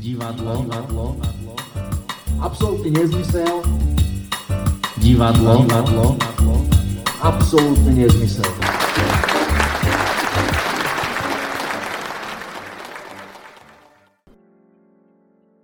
Divadlo, 0.00 0.56
divadlo, 0.56 1.16
absolutní 2.40 2.90
nezmysel. 2.90 3.62
Divadlo, 4.96 5.56
divadlo, 5.62 6.16
absolutní 7.20 7.94
nezmysel. 7.94 8.54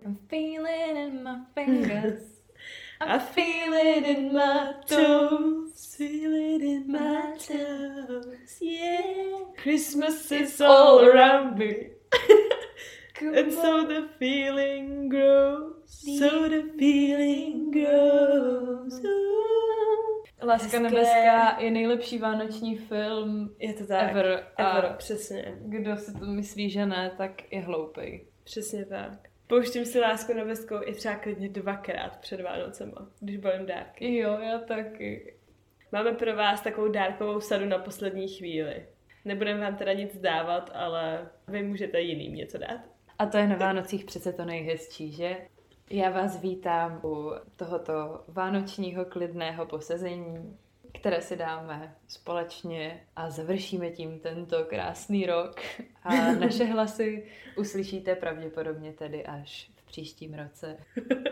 I'm 0.05 0.17
feeling 0.29 0.97
in 0.97 1.23
my 1.25 1.39
fingers. 1.55 2.23
I 3.01 3.19
feel 3.19 3.73
it 3.73 4.05
in 4.19 4.35
my 4.35 4.75
toes. 4.87 5.95
Feel 5.97 6.35
it 6.35 6.63
in 6.63 6.93
my 6.93 7.39
toes. 7.39 8.61
Yeah. 8.61 9.57
Christmas 9.63 10.31
is 10.31 10.61
all 10.61 11.01
around 11.01 11.57
me. 11.59 11.97
And 13.23 13.53
so 13.53 13.87
the 13.89 14.01
feeling 14.19 15.09
grows. 15.11 16.19
So 16.19 16.49
the 16.49 16.63
feeling 16.79 17.73
grows. 17.75 19.03
Láska 20.43 20.65
Hezké. 20.65 20.81
nebeská 20.81 21.61
je 21.61 21.71
nejlepší 21.71 22.19
vánoční 22.19 22.77
film 22.77 23.55
Je 23.59 23.75
to 23.75 23.87
tak. 23.87 24.11
ever. 24.11 24.47
A 24.57 24.79
Ever, 24.79 24.95
přesně. 24.99 25.55
kdo 25.61 25.97
si 25.97 26.19
to 26.19 26.27
myslí, 26.27 26.71
že 26.71 26.87
ne, 26.87 27.13
tak 27.19 27.53
je 27.53 27.61
hloupej. 27.61 28.27
Přesně 28.45 28.85
tak. 28.85 29.13
Pouštím 29.47 29.85
si 29.85 30.01
lásku 30.01 30.33
nebeskou 30.35 30.77
i 30.85 30.93
třeba 30.95 31.15
klidně 31.15 31.49
dvakrát 31.49 32.17
před 32.21 32.41
Vánocema, 32.41 33.09
když 33.21 33.37
balím 33.37 33.67
dárky. 33.67 34.17
Jo, 34.17 34.39
já 34.41 34.59
taky. 34.59 35.35
Máme 35.93 36.13
pro 36.13 36.37
vás 36.37 36.61
takovou 36.61 36.89
dárkovou 36.89 37.41
sadu 37.41 37.65
na 37.67 37.79
poslední 37.79 38.29
chvíli. 38.29 38.87
Nebudeme 39.25 39.61
vám 39.61 39.77
teda 39.77 39.93
nic 39.93 40.19
dávat, 40.19 40.71
ale 40.75 41.29
vy 41.49 41.63
můžete 41.63 42.01
jiným 42.01 42.35
něco 42.35 42.59
dát. 42.59 42.81
A 43.19 43.27
to 43.27 43.37
je 43.37 43.47
na 43.47 43.57
Vánocích 43.57 44.05
přece 44.05 44.33
to 44.33 44.45
nejhezčí, 44.45 45.13
že? 45.13 45.37
Já 45.91 46.11
vás 46.11 46.41
vítám 46.41 47.01
u 47.05 47.33
tohoto 47.57 48.25
vánočního 48.29 49.05
klidného 49.05 49.67
posezení, 49.67 50.59
které 50.95 51.23
si 51.23 51.37
dáme 51.37 51.97
společně 52.09 53.07
a 53.17 53.31
završíme 53.31 53.91
tím 53.91 54.21
tento 54.21 54.65
krásný 54.65 55.27
rok. 55.27 55.61
A 56.03 56.33
naše 56.41 56.65
hlasy 56.65 57.27
uslyšíte 57.57 58.15
pravděpodobně 58.15 58.93
tedy 58.93 59.27
až 59.27 59.71
příštím 59.97 60.35
roce. 60.35 60.77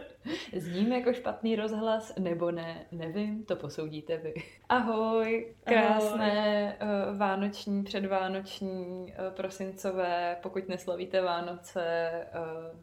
Zním 0.56 0.92
jako 0.92 1.12
špatný 1.12 1.56
rozhlas, 1.56 2.14
nebo 2.18 2.50
ne, 2.50 2.86
nevím, 2.92 3.44
to 3.44 3.56
posoudíte 3.56 4.16
vy. 4.16 4.34
Ahoj, 4.68 5.54
krásné 5.64 6.76
Ahoj. 6.80 7.16
vánoční, 7.16 7.84
předvánoční, 7.84 9.12
eh, 9.12 9.30
prosincové, 9.30 10.36
pokud 10.42 10.68
neslavíte 10.68 11.20
Vánoce, 11.20 12.10
eh, 12.32 12.76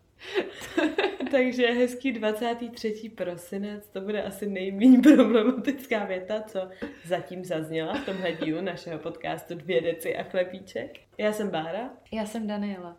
Takže 1.32 1.68
hezký 1.68 2.12
23. 2.12 3.10
prosinec, 3.10 3.88
to 3.88 4.02
bude 4.02 4.24
asi 4.24 4.50
nejméně 4.50 5.00
problematická 5.16 6.06
věta, 6.06 6.42
co 6.42 6.70
zatím 7.06 7.46
zazněla 7.46 7.94
v 7.94 8.06
tomhle 8.06 8.32
dílu 8.32 8.62
našeho 8.62 9.00
podcastu 9.00 9.56
Dvě 9.56 9.82
deci 9.82 10.18
a 10.18 10.24
chlebíček. 10.24 10.92
Já 11.18 11.34
jsem 11.34 11.50
Bára. 11.50 11.90
Já 12.12 12.26
jsem 12.26 12.48
Daniela. 12.48 12.98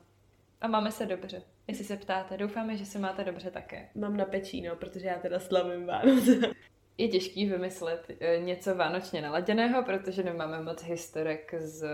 A 0.60 0.68
máme 0.68 0.90
se 0.90 1.06
dobře. 1.06 1.51
Jestli 1.72 1.84
se 1.84 1.96
ptáte, 1.96 2.36
doufáme, 2.36 2.76
že 2.76 2.86
se 2.86 2.98
máte 2.98 3.24
dobře 3.24 3.50
také. 3.50 3.88
Mám 3.94 4.16
na 4.16 4.24
pečíno, 4.24 4.76
protože 4.76 5.06
já 5.06 5.18
teda 5.18 5.40
slavím 5.40 5.86
Vánoce. 5.86 6.40
Je 6.98 7.08
těžký 7.08 7.46
vymyslet 7.46 8.10
eh, 8.20 8.38
něco 8.40 8.74
vánočně 8.74 9.22
naladěného, 9.22 9.82
protože 9.82 10.22
nemáme 10.22 10.62
moc 10.62 10.82
historek 10.82 11.54
z 11.58 11.86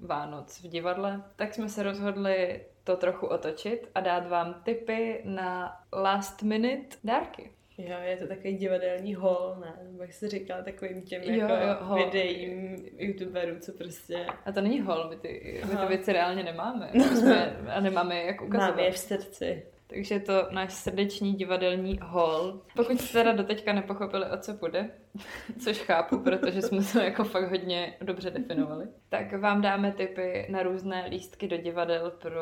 Vánoc 0.00 0.60
v 0.60 0.68
divadle, 0.68 1.22
tak 1.36 1.54
jsme 1.54 1.68
se 1.68 1.82
rozhodli 1.82 2.64
to 2.84 2.96
trochu 2.96 3.26
otočit 3.26 3.90
a 3.94 4.00
dát 4.00 4.28
vám 4.28 4.62
tipy 4.64 5.22
na 5.24 5.80
last 5.92 6.42
minute 6.42 6.96
dárky. 7.04 7.50
Jo, 7.78 7.96
je 8.02 8.16
to 8.16 8.26
takový 8.26 8.56
divadelní 8.56 9.14
hol, 9.14 9.56
ne? 9.60 9.74
Nebo 9.82 10.02
jak 10.02 10.12
jsi 10.12 10.28
říkala, 10.28 10.62
takovým 10.62 11.02
těm 11.02 11.22
Jo, 11.22 11.30
jako 11.30 11.52
jo, 11.52 11.76
hol. 11.80 12.04
videím 12.04 12.76
youtuberů, 12.98 13.58
co 13.60 13.72
prostě 13.72 14.26
A 14.44 14.52
to 14.52 14.60
není 14.60 14.80
hol, 14.80 15.06
my 15.10 15.16
ty, 15.16 15.62
my 15.70 15.76
ty 15.76 15.86
věci 15.86 16.12
reálně 16.12 16.42
nemáme. 16.42 16.90
My 16.94 17.00
jsme, 17.04 17.56
a 17.74 17.80
nemáme 17.80 18.22
jak 18.22 18.42
ukazovat. 18.42 18.70
máme 18.70 18.82
je 18.82 18.92
v 18.92 18.98
srdci. 18.98 19.66
Takže 19.88 20.14
je 20.14 20.20
to 20.20 20.48
náš 20.50 20.72
srdeční 20.74 21.34
divadelní 21.34 21.98
hall. 22.02 22.60
Pokud 22.76 23.00
jste 23.00 23.12
teda 23.12 23.32
doteďka 23.32 23.72
nepochopili, 23.72 24.24
o 24.30 24.36
co 24.36 24.54
půjde, 24.54 24.90
což 25.64 25.78
chápu, 25.78 26.18
protože 26.18 26.62
jsme 26.62 26.82
to 26.92 26.98
jako 26.98 27.24
fakt 27.24 27.50
hodně 27.50 27.96
dobře 28.00 28.30
definovali, 28.30 28.86
tak 29.08 29.32
vám 29.32 29.62
dáme 29.62 29.92
tipy 29.92 30.46
na 30.50 30.62
různé 30.62 31.06
lístky 31.10 31.48
do 31.48 31.56
divadel 31.56 32.10
pro 32.10 32.40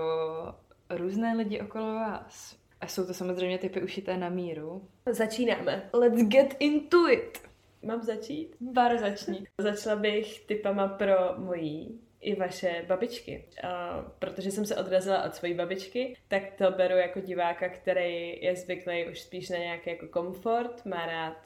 různé 0.91 1.35
lidi 1.37 1.61
okolo 1.61 1.95
vás. 1.95 2.57
A 2.85 2.87
jsou 2.87 3.07
to 3.07 3.15
samozřejmě 3.15 3.59
typy 3.59 3.83
ušité 3.83 4.17
na 4.17 4.29
míru. 4.29 4.89
Začínáme. 5.11 5.91
Let's 5.93 6.23
get 6.23 6.57
into 6.59 7.11
it! 7.11 7.39
Mám 7.83 8.03
začít? 8.03 8.57
Bar 8.61 8.99
začni. 8.99 9.45
Začala 9.61 9.97
bych 9.97 10.41
typama 10.47 10.89
pro 10.89 11.15
mojí 11.37 12.01
i 12.21 12.35
vaše 12.35 12.85
babičky. 12.89 13.45
A 13.63 14.03
protože 14.19 14.51
jsem 14.51 14.67
se 14.67 14.77
odrazila 14.77 15.25
od 15.25 15.35
své 15.35 15.55
babičky, 15.55 16.17
tak 16.29 16.43
to 16.59 16.71
beru 16.71 16.97
jako 16.97 17.21
diváka, 17.21 17.69
který 17.69 18.43
je 18.43 18.57
zvyklý 18.57 19.07
už 19.11 19.21
spíš 19.21 19.51
na 19.51 19.59
nějaký 19.59 19.91
jako 19.91 20.09
komfort, 20.09 20.87
má 20.87 21.07
rád 21.07 21.37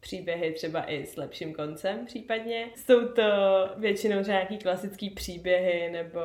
příběhy 0.00 0.52
třeba 0.52 0.90
i 0.90 1.06
s 1.06 1.16
lepším 1.16 1.54
koncem 1.54 2.06
případně. 2.06 2.70
Jsou 2.76 3.08
to 3.08 3.22
většinou 3.76 4.22
nějaký 4.22 4.58
klasický 4.58 5.10
příběhy 5.10 5.90
nebo 5.90 6.20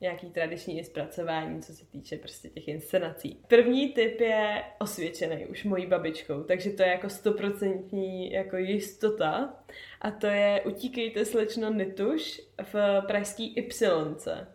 nějaký 0.00 0.30
tradiční 0.30 0.84
zpracování, 0.84 1.62
co 1.62 1.72
se 1.72 1.86
týče 1.86 2.16
prostě 2.16 2.48
těch 2.48 2.68
inscenací. 2.68 3.40
První 3.48 3.92
typ 3.92 4.20
je 4.20 4.64
osvědčený 4.80 5.46
už 5.46 5.64
mojí 5.64 5.86
babičkou, 5.86 6.42
takže 6.42 6.70
to 6.70 6.82
je 6.82 6.88
jako 6.88 7.08
stoprocentní 7.08 8.32
jako 8.32 8.56
jistota 8.56 9.54
a 10.00 10.10
to 10.10 10.26
je 10.26 10.62
Utíkejte 10.66 11.24
slečno 11.24 11.72
Nituš 11.72 12.40
v 12.72 13.02
pražský 13.06 13.54
Ypsilonce. 13.56 14.54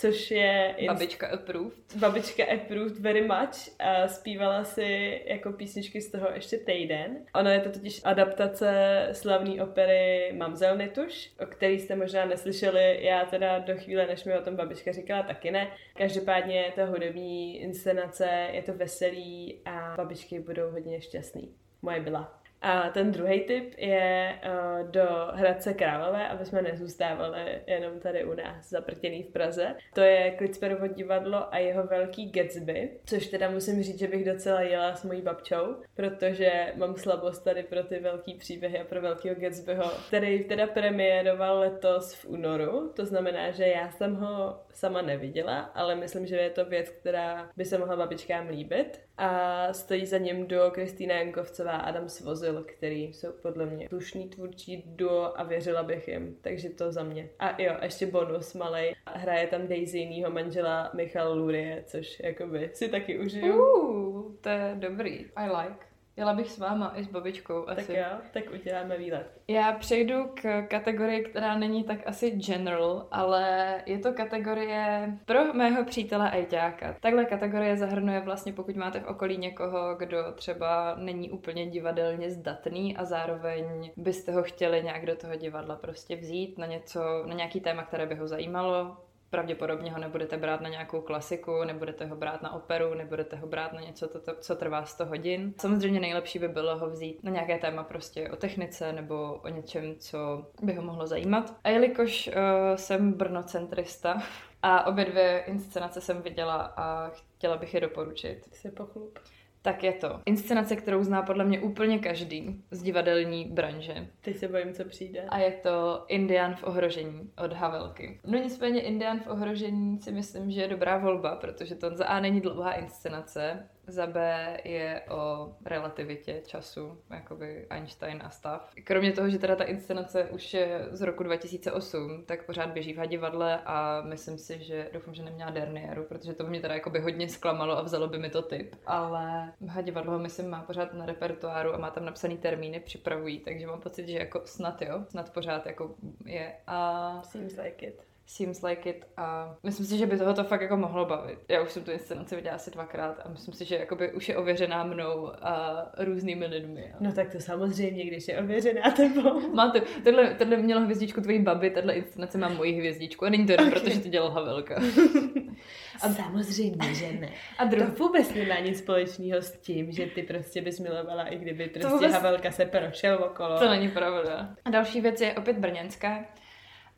Což 0.00 0.30
je 0.30 0.74
ins- 0.78 0.86
Babička 0.86 1.28
approved. 1.28 1.96
babička 1.96 2.44
approved 2.54 2.98
very 2.98 3.22
much 3.26 3.70
a 3.78 4.08
zpívala 4.08 4.64
si 4.64 5.20
jako 5.26 5.52
písničky 5.52 6.00
z 6.00 6.10
toho 6.10 6.28
ještě 6.34 6.58
týden. 6.58 7.16
Ono 7.34 7.50
je 7.50 7.60
to 7.60 7.70
totiž 7.70 8.00
adaptace 8.04 8.72
slavné 9.12 9.62
opery 9.62 10.32
Mamzel 10.36 10.76
Nituš, 10.76 11.30
o 11.40 11.46
který 11.46 11.78
jste 11.78 11.96
možná 11.96 12.24
neslyšeli, 12.24 12.98
já 13.04 13.24
teda 13.24 13.58
do 13.58 13.76
chvíle, 13.76 14.06
než 14.06 14.24
mi 14.24 14.38
o 14.38 14.42
tom 14.42 14.56
babička 14.56 14.92
říkala, 14.92 15.22
taky 15.22 15.50
ne. 15.50 15.70
Každopádně 15.96 16.56
je 16.60 16.72
to 16.72 16.86
hudební 16.86 17.60
inscenace, 17.60 18.48
je 18.52 18.62
to 18.62 18.72
veselý 18.72 19.60
a 19.64 19.94
babičky 19.96 20.40
budou 20.40 20.70
hodně 20.70 21.00
šťastný. 21.00 21.54
Moje 21.82 22.00
byla. 22.00 22.37
A 22.62 22.90
ten 22.90 23.12
druhý 23.12 23.40
tip 23.40 23.74
je 23.78 24.38
uh, 24.44 24.90
do 24.90 25.06
Hradce 25.32 25.74
Králové, 25.74 26.28
aby 26.28 26.46
jsme 26.46 26.62
nezůstávali 26.62 27.60
jenom 27.66 28.00
tady 28.00 28.24
u 28.24 28.34
nás, 28.34 28.70
zaprtěný 28.70 29.22
v 29.22 29.32
Praze. 29.32 29.74
To 29.94 30.00
je 30.00 30.30
Klitsperovo 30.30 30.86
divadlo 30.86 31.54
a 31.54 31.58
jeho 31.58 31.86
velký 31.86 32.30
Gatsby, 32.30 32.90
což 33.04 33.26
teda 33.26 33.50
musím 33.50 33.82
říct, 33.82 33.98
že 33.98 34.08
bych 34.08 34.24
docela 34.24 34.60
jela 34.60 34.94
s 34.94 35.04
mojí 35.04 35.22
babčou, 35.22 35.76
protože 35.94 36.72
mám 36.76 36.96
slabost 36.96 37.44
tady 37.44 37.62
pro 37.62 37.82
ty 37.82 37.98
velký 37.98 38.34
příběhy 38.34 38.80
a 38.80 38.84
pro 38.84 39.00
velkého 39.00 39.36
Gatsbyho, 39.40 39.90
který 40.08 40.44
teda 40.44 40.66
premiéroval 40.66 41.58
letos 41.58 42.14
v 42.14 42.24
únoru, 42.24 42.92
to 42.96 43.06
znamená, 43.06 43.50
že 43.50 43.66
já 43.66 43.90
jsem 43.90 44.14
ho 44.14 44.60
sama 44.74 45.02
neviděla, 45.02 45.58
ale 45.58 45.94
myslím, 45.94 46.26
že 46.26 46.36
je 46.36 46.50
to 46.50 46.64
věc, 46.64 46.88
která 46.88 47.50
by 47.56 47.64
se 47.64 47.78
mohla 47.78 47.96
babičkám 47.96 48.48
líbit. 48.48 49.07
A 49.18 49.72
stojí 49.72 50.06
za 50.06 50.18
ním 50.18 50.46
duo 50.46 50.70
Kristýna 50.70 51.14
Jankovcová 51.14 51.72
a 51.72 51.80
Adam 51.80 52.08
Svozil, 52.08 52.64
který 52.68 53.02
jsou 53.02 53.32
podle 53.32 53.66
mě 53.66 53.88
slušný 53.88 54.28
tvůrčí 54.28 54.82
duo 54.86 55.40
a 55.40 55.42
věřila 55.42 55.82
bych 55.82 56.08
jim, 56.08 56.36
takže 56.40 56.70
to 56.70 56.92
za 56.92 57.02
mě. 57.02 57.28
A 57.38 57.62
jo, 57.62 57.76
ještě 57.82 58.06
bonus 58.06 58.54
malej. 58.54 58.94
Hraje 59.06 59.46
tam 59.46 59.66
Daisy 59.66 59.98
jinýho 59.98 60.30
manžela 60.30 60.90
Michal 60.94 61.38
Lurie, 61.38 61.84
což 61.86 62.20
jakoby 62.20 62.70
si 62.74 62.88
taky 62.88 63.18
užiju. 63.18 63.64
Uh, 63.64 64.32
to 64.40 64.48
je 64.48 64.76
dobrý. 64.78 65.26
I 65.36 65.48
like. 65.48 65.97
Jela 66.18 66.34
bych 66.34 66.50
s 66.50 66.58
váma 66.58 66.92
i 66.96 67.04
s 67.04 67.08
babičkou 67.08 67.68
asi. 67.68 67.86
Tak 67.86 67.96
jo, 67.96 68.18
tak 68.32 68.44
uděláme 68.52 68.98
výlet. 68.98 69.40
Já 69.48 69.72
přejdu 69.72 70.14
k 70.34 70.62
kategorii, 70.62 71.24
která 71.24 71.58
není 71.58 71.84
tak 71.84 71.98
asi 72.06 72.30
general, 72.30 73.06
ale 73.10 73.74
je 73.86 73.98
to 73.98 74.12
kategorie 74.12 75.12
pro 75.24 75.54
mého 75.54 75.84
přítele 75.84 76.30
Ajťáka. 76.30 76.96
Takhle 77.00 77.24
kategorie 77.24 77.76
zahrnuje 77.76 78.20
vlastně, 78.20 78.52
pokud 78.52 78.76
máte 78.76 79.00
v 79.00 79.06
okolí 79.06 79.36
někoho, 79.36 79.94
kdo 79.94 80.32
třeba 80.34 80.94
není 80.98 81.30
úplně 81.30 81.66
divadelně 81.66 82.30
zdatný 82.30 82.96
a 82.96 83.04
zároveň 83.04 83.90
byste 83.96 84.32
ho 84.32 84.42
chtěli 84.42 84.82
nějak 84.82 85.06
do 85.06 85.16
toho 85.16 85.36
divadla 85.36 85.76
prostě 85.76 86.16
vzít 86.16 86.58
na 86.58 86.66
něco, 86.66 87.00
na 87.26 87.34
nějaký 87.34 87.60
téma, 87.60 87.82
které 87.82 88.06
by 88.06 88.14
ho 88.14 88.28
zajímalo, 88.28 88.96
pravděpodobně 89.30 89.92
ho 89.92 89.98
nebudete 89.98 90.36
brát 90.36 90.60
na 90.60 90.68
nějakou 90.68 91.00
klasiku, 91.00 91.64
nebudete 91.64 92.06
ho 92.06 92.16
brát 92.16 92.42
na 92.42 92.54
operu, 92.54 92.94
nebudete 92.94 93.36
ho 93.36 93.46
brát 93.46 93.72
na 93.72 93.80
něco, 93.80 94.08
to, 94.08 94.20
to, 94.20 94.34
co 94.40 94.56
trvá 94.56 94.84
100 94.84 95.06
hodin. 95.06 95.54
Samozřejmě 95.60 96.00
nejlepší 96.00 96.38
by 96.38 96.48
bylo 96.48 96.78
ho 96.78 96.90
vzít 96.90 97.24
na 97.24 97.30
nějaké 97.30 97.58
téma 97.58 97.82
prostě 97.82 98.30
o 98.30 98.36
technice 98.36 98.92
nebo 98.92 99.40
o 99.44 99.48
něčem, 99.48 99.94
co 99.98 100.46
by 100.62 100.72
ho 100.74 100.82
mohlo 100.82 101.06
zajímat. 101.06 101.54
A 101.64 101.68
jelikož 101.68 102.28
uh, 102.28 102.34
jsem 102.76 103.12
brnocentrista 103.12 104.22
a 104.62 104.86
obě 104.86 105.04
dvě 105.04 105.44
inscenace 105.46 106.00
jsem 106.00 106.22
viděla 106.22 106.56
a 106.76 107.10
chtěla 107.10 107.56
bych 107.56 107.74
je 107.74 107.80
doporučit. 107.80 108.48
Se 108.52 108.70
pochlup 108.70 109.18
tak 109.62 109.84
je 109.84 109.92
to 109.92 110.20
inscenace, 110.26 110.76
kterou 110.76 111.04
zná 111.04 111.22
podle 111.22 111.44
mě 111.44 111.60
úplně 111.60 111.98
každý 111.98 112.64
z 112.70 112.82
divadelní 112.82 113.44
branže. 113.44 114.08
Teď 114.20 114.36
se 114.36 114.48
bojím, 114.48 114.72
co 114.72 114.84
přijde. 114.84 115.24
A 115.28 115.38
je 115.38 115.52
to 115.52 116.04
Indian 116.08 116.54
v 116.54 116.64
ohrožení 116.64 117.30
od 117.44 117.52
Havelky. 117.52 118.20
No 118.26 118.38
nicméně 118.38 118.80
Indian 118.80 119.20
v 119.20 119.26
ohrožení 119.26 119.98
si 120.00 120.12
myslím, 120.12 120.50
že 120.50 120.60
je 120.60 120.68
dobrá 120.68 120.98
volba, 120.98 121.36
protože 121.36 121.74
to 121.74 121.96
za 121.96 122.06
A 122.06 122.20
není 122.20 122.40
dlouhá 122.40 122.72
inscenace, 122.72 123.68
za 123.88 124.06
B 124.06 124.56
je 124.64 125.02
o 125.10 125.52
relativitě 125.64 126.42
času, 126.46 126.98
jakoby 127.10 127.66
Einstein 127.70 128.20
a 128.24 128.30
stav. 128.30 128.70
Kromě 128.84 129.12
toho, 129.12 129.30
že 129.30 129.38
teda 129.38 129.56
ta 129.56 129.64
inscenace 129.64 130.24
už 130.24 130.54
je 130.54 130.86
z 130.90 131.00
roku 131.00 131.22
2008, 131.22 132.24
tak 132.26 132.46
pořád 132.46 132.70
běží 132.70 132.92
v 132.92 132.98
hadivadle 132.98 133.60
a 133.64 134.00
myslím 134.00 134.38
si, 134.38 134.64
že 134.64 134.90
doufám, 134.92 135.14
že 135.14 135.22
neměla 135.22 135.50
derniéru, 135.50 136.04
protože 136.04 136.34
to 136.34 136.46
mě 136.46 136.60
teda 136.60 136.74
jakoby 136.74 137.00
hodně 137.00 137.28
zklamalo 137.28 137.78
a 137.78 137.82
vzalo 137.82 138.08
by 138.08 138.18
mi 138.18 138.30
to 138.30 138.42
typ. 138.42 138.76
Ale 138.86 139.52
hadivadlo 139.68 140.12
ho 140.12 140.18
myslím 140.18 140.50
má 140.50 140.62
pořád 140.62 140.94
na 140.94 141.06
repertoáru 141.06 141.74
a 141.74 141.78
má 141.78 141.90
tam 141.90 142.04
napsaný 142.04 142.38
termíny, 142.38 142.80
připravují, 142.80 143.40
takže 143.40 143.66
mám 143.66 143.80
pocit, 143.80 144.08
že 144.08 144.18
jako 144.18 144.42
snad 144.44 144.82
jo, 144.82 145.04
snad 145.08 145.32
pořád 145.32 145.66
jako 145.66 145.94
je. 146.24 146.56
A... 146.66 147.22
Seems 147.22 147.56
like 147.56 147.86
it. 147.86 148.07
Seems 148.30 148.62
like 148.62 148.90
it 148.90 149.04
a 149.16 149.56
myslím 149.62 149.86
si, 149.86 149.98
že 149.98 150.06
by 150.06 150.18
toho 150.18 150.34
to 150.34 150.44
fakt 150.44 150.60
jako 150.60 150.76
mohlo 150.76 151.04
bavit. 151.04 151.38
Já 151.48 151.62
už 151.62 151.72
jsem 151.72 151.84
tu 151.84 151.90
inscenaci 151.90 152.36
viděla 152.36 152.54
asi 152.54 152.70
dvakrát 152.70 153.20
a 153.24 153.28
myslím 153.28 153.54
si, 153.54 153.64
že 153.64 153.76
jakoby 153.76 154.12
už 154.12 154.28
je 154.28 154.36
ověřená 154.36 154.84
mnou 154.84 155.32
a 155.42 155.84
různými 155.98 156.46
lidmi. 156.46 156.94
No 157.00 157.12
tak 157.12 157.32
to 157.32 157.40
samozřejmě, 157.40 158.04
když 158.04 158.28
je 158.28 158.38
ověřená 158.38 158.90
tebou. 158.90 159.50
Má 159.54 159.70
to, 159.70 159.80
tohle, 160.04 160.34
tohle 160.34 160.56
mělo 160.56 160.80
hvězdičku 160.80 161.20
tvojí 161.20 161.42
baby, 161.42 161.70
tahle 161.70 161.94
inscenace 161.94 162.38
má 162.38 162.48
moji 162.48 162.72
hvězdičku 162.72 163.24
a 163.24 163.28
není 163.28 163.46
to 163.46 163.52
jenom 163.52 163.68
okay. 163.68 163.80
proto, 163.80 163.94
že 163.94 164.00
to 164.00 164.08
dělal 164.08 164.30
Havelka. 164.30 164.80
A 166.02 166.08
samozřejmě, 166.08 166.94
že 166.94 167.12
ne. 167.12 167.28
A 167.58 167.64
druh... 167.64 167.88
To 167.88 168.04
vůbec 168.04 168.34
nemá 168.34 168.58
nic 168.58 168.78
společného 168.78 169.42
s 169.42 169.58
tím, 169.58 169.92
že 169.92 170.06
ty 170.06 170.22
prostě 170.22 170.62
bys 170.62 170.80
milovala, 170.80 171.24
i 171.24 171.38
kdyby 171.38 171.68
prostě 171.68 171.88
vůbec... 171.88 172.12
Havelka 172.12 172.50
se 172.50 172.64
prošel 172.64 173.24
okolo. 173.24 173.58
To 173.58 173.68
není 173.68 173.88
pravda. 173.88 174.54
A 174.64 174.70
další 174.70 175.00
věc 175.00 175.20
je 175.20 175.34
opět 175.34 175.58
brněnská. 175.58 176.24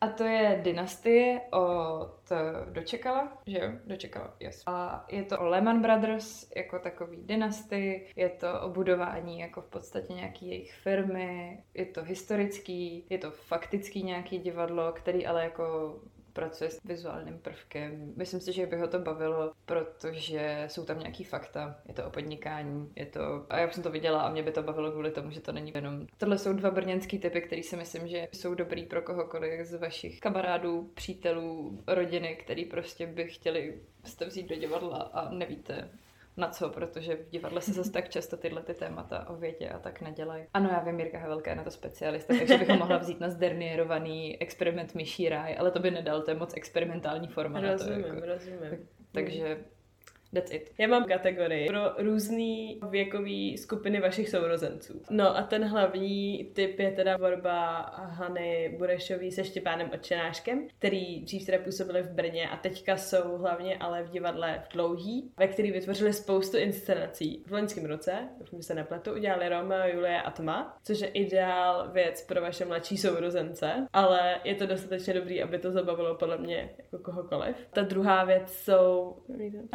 A 0.00 0.08
to 0.08 0.25
je 0.25 0.61
Dynastie 0.62 1.41
od 1.52 2.32
Dočekala, 2.70 3.38
že 3.47 3.58
jo? 3.58 3.73
Dočekala, 3.87 4.35
yes. 4.41 4.62
A 4.67 5.06
je 5.08 5.25
to 5.25 5.38
o 5.38 5.47
Lehman 5.47 5.82
Brothers 5.82 6.50
jako 6.56 6.79
takový 6.79 7.23
dynasty, 7.23 8.06
je 8.17 8.29
to 8.29 8.61
o 8.61 8.69
budování 8.69 9.41
jako 9.41 9.61
v 9.61 9.67
podstatě 9.67 10.12
nějaký 10.12 10.49
jejich 10.49 10.75
firmy, 10.75 11.64
je 11.75 11.87
to 11.87 12.02
historický, 12.02 13.06
je 13.11 13.19
to 13.19 13.31
faktický 13.31 14.02
nějaký 14.02 14.38
divadlo, 14.38 14.93
který 14.93 15.26
ale 15.26 15.44
jako 15.44 15.94
pracuje 16.40 16.70
s 16.70 16.82
vizuálním 16.84 17.38
prvkem. 17.38 18.12
Myslím 18.16 18.40
si, 18.40 18.52
že 18.52 18.66
by 18.66 18.76
ho 18.76 18.88
to 18.88 18.98
bavilo, 18.98 19.52
protože 19.66 20.64
jsou 20.66 20.84
tam 20.84 20.98
nějaký 20.98 21.25
fakta. 21.25 21.76
Je 21.88 21.94
to 21.94 22.04
o 22.04 22.10
podnikání, 22.10 22.92
je 22.96 23.06
to... 23.06 23.46
A 23.50 23.58
já 23.58 23.70
jsem 23.70 23.82
to 23.82 23.90
viděla 23.90 24.22
a 24.22 24.32
mě 24.32 24.42
by 24.42 24.52
to 24.52 24.62
bavilo 24.62 24.92
kvůli 24.92 25.10
tomu, 25.10 25.31
že 25.31 25.40
to 25.40 25.52
není 25.52 25.72
jenom... 25.75 26.06
Tohle 26.19 26.38
jsou 26.38 26.52
dva 26.52 26.70
brněnský 26.70 27.19
typy, 27.19 27.40
které 27.40 27.62
si 27.62 27.76
myslím, 27.76 28.08
že 28.08 28.28
jsou 28.32 28.54
dobrý 28.54 28.87
pro 28.87 29.02
kohokoliv 29.02 29.66
z 29.66 29.75
vašich 29.75 30.20
kamarádů, 30.20 30.90
přítelů, 30.94 31.82
rodiny, 31.87 32.37
který 32.37 32.64
prostě 32.64 33.06
by 33.06 33.28
chtěli 33.28 33.81
jste 34.04 34.26
vzít 34.26 34.48
do 34.48 34.56
divadla 34.56 34.96
a 34.96 35.31
nevíte, 35.31 35.90
na 36.40 36.48
co, 36.48 36.70
protože 36.70 37.16
v 37.16 37.28
divadle 37.28 37.60
se 37.60 37.72
zase 37.72 37.92
tak 37.92 38.08
často 38.08 38.37
tyhle 38.37 38.62
ty 38.62 38.75
témata 38.75 39.28
o 39.28 39.37
větě 39.37 39.69
a 39.69 39.78
tak 39.78 40.00
nedělají. 40.00 40.44
Ano, 40.54 40.70
já 40.72 40.81
vím, 40.81 40.94
Mirka 40.94 41.19
Havelka 41.19 41.50
je 41.50 41.56
na 41.56 41.64
to 41.64 41.70
specialista, 41.70 42.34
takže 42.38 42.58
bych 42.58 42.69
ho 42.69 42.76
mohla 42.76 42.98
vzít 42.98 43.20
na 43.20 43.28
zdernierovaný 43.28 44.42
experiment 44.42 44.94
myší 44.94 45.28
ráj, 45.28 45.56
ale 45.58 45.70
to 45.70 45.78
by 45.78 45.90
nedal, 45.90 46.22
to 46.22 46.31
je 46.31 46.37
moc 46.37 46.54
experimentální 46.56 47.28
forma 47.28 47.60
rozumím, 47.60 48.02
na 48.02 48.08
to. 48.08 48.14
Jako. 48.14 48.26
rozumím. 48.26 48.88
Takže 49.12 49.64
That's 50.35 50.53
it. 50.53 50.71
Já 50.79 50.88
mám 50.88 51.05
kategorii 51.05 51.67
pro 51.67 51.81
různé 51.99 52.75
věkové 52.91 53.56
skupiny 53.56 54.00
vašich 54.00 54.29
sourozenců. 54.29 55.03
No 55.11 55.37
a 55.37 55.43
ten 55.43 55.65
hlavní 55.65 56.50
typ 56.55 56.79
je 56.79 56.91
teda 56.91 57.17
tvorba 57.17 57.81
Hany 57.97 58.77
Burešový 58.79 59.32
se 59.32 59.44
Štěpánem 59.44 59.91
Očenáškem, 59.94 60.69
který 60.79 61.21
dřív 61.21 61.47
teda 61.47 61.59
působili 61.59 62.03
v 62.03 62.11
Brně 62.11 62.49
a 62.49 62.56
teďka 62.56 62.97
jsou 62.97 63.37
hlavně 63.37 63.77
ale 63.77 64.03
v 64.03 64.11
divadle 64.11 64.62
v 64.69 64.73
Dlouhý, 64.73 65.32
ve 65.38 65.49
který 65.49 65.71
vytvořili 65.71 66.12
spoustu 66.12 66.56
inscenací. 66.56 67.44
V 67.47 67.53
loňském 67.53 67.85
roce, 67.85 68.12
už 68.50 68.67
se 68.67 68.75
nepletu, 68.75 69.12
udělali 69.12 69.49
Romeo, 69.49 69.88
Julie 69.94 70.23
a 70.23 70.31
Tma, 70.31 70.79
což 70.85 71.00
je 71.00 71.09
ideál 71.09 71.91
věc 71.93 72.26
pro 72.26 72.41
vaše 72.41 72.65
mladší 72.65 72.97
sourozence, 72.97 73.87
ale 73.93 74.41
je 74.44 74.55
to 74.55 74.67
dostatečně 74.67 75.15
dobrý, 75.15 75.43
aby 75.43 75.59
to 75.59 75.71
zabavilo 75.71 76.15
podle 76.15 76.38
mě 76.38 76.71
jako 76.79 76.99
kohokoliv. 76.99 77.56
Ta 77.73 77.83
druhá 77.83 78.25
věc 78.25 78.53
jsou... 78.53 79.17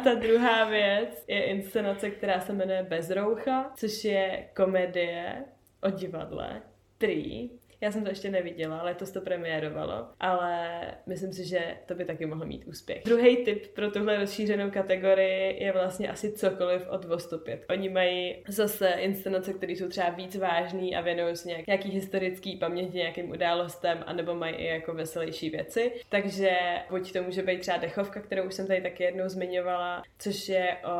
Ta 0.04 0.14
druhá 0.14 0.45
druhá 0.46 0.64
věc 0.64 1.24
je 1.28 1.44
inscenace, 1.44 2.10
která 2.10 2.40
se 2.40 2.52
jmenuje 2.52 2.82
Bezroucha, 2.82 3.72
což 3.76 4.04
je 4.04 4.48
komedie 4.56 5.44
o 5.82 5.90
divadle, 5.90 6.62
který 6.98 7.50
já 7.86 7.92
jsem 7.92 8.02
to 8.02 8.08
ještě 8.08 8.30
neviděla, 8.30 8.82
letos 8.82 9.10
to 9.10 9.20
premiérovalo, 9.20 10.06
ale 10.20 10.80
myslím 11.06 11.32
si, 11.32 11.44
že 11.44 11.76
to 11.86 11.94
by 11.94 12.04
taky 12.04 12.26
mohlo 12.26 12.46
mít 12.46 12.64
úspěch. 12.66 13.02
Druhý 13.04 13.36
tip 13.36 13.74
pro 13.74 13.90
tuhle 13.90 14.16
rozšířenou 14.16 14.70
kategorii 14.70 15.64
je 15.64 15.72
vlastně 15.72 16.08
asi 16.08 16.32
cokoliv 16.32 16.88
od 16.88 17.04
Vostupět. 17.04 17.64
Oni 17.70 17.88
mají 17.88 18.42
zase 18.48 18.88
inscenace, 18.88 19.52
které 19.52 19.72
jsou 19.72 19.88
třeba 19.88 20.08
víc 20.08 20.36
vážný 20.36 20.96
a 20.96 21.00
věnují 21.00 21.36
se 21.36 21.48
nějak, 21.48 21.66
nějaký 21.66 21.90
historický 21.90 22.56
paměti, 22.56 22.98
nějakým 22.98 23.30
událostem, 23.30 24.04
anebo 24.06 24.34
mají 24.34 24.54
i 24.54 24.66
jako 24.66 24.94
veselější 24.94 25.50
věci. 25.50 25.92
Takže 26.08 26.58
buď 26.90 27.12
to 27.12 27.22
může 27.22 27.42
být 27.42 27.60
třeba 27.60 27.78
dechovka, 27.78 28.20
kterou 28.20 28.42
už 28.42 28.54
jsem 28.54 28.66
tady 28.66 28.80
taky 28.80 29.04
jednou 29.04 29.28
zmiňovala, 29.28 30.02
což 30.18 30.48
je 30.48 30.76
o 30.84 30.98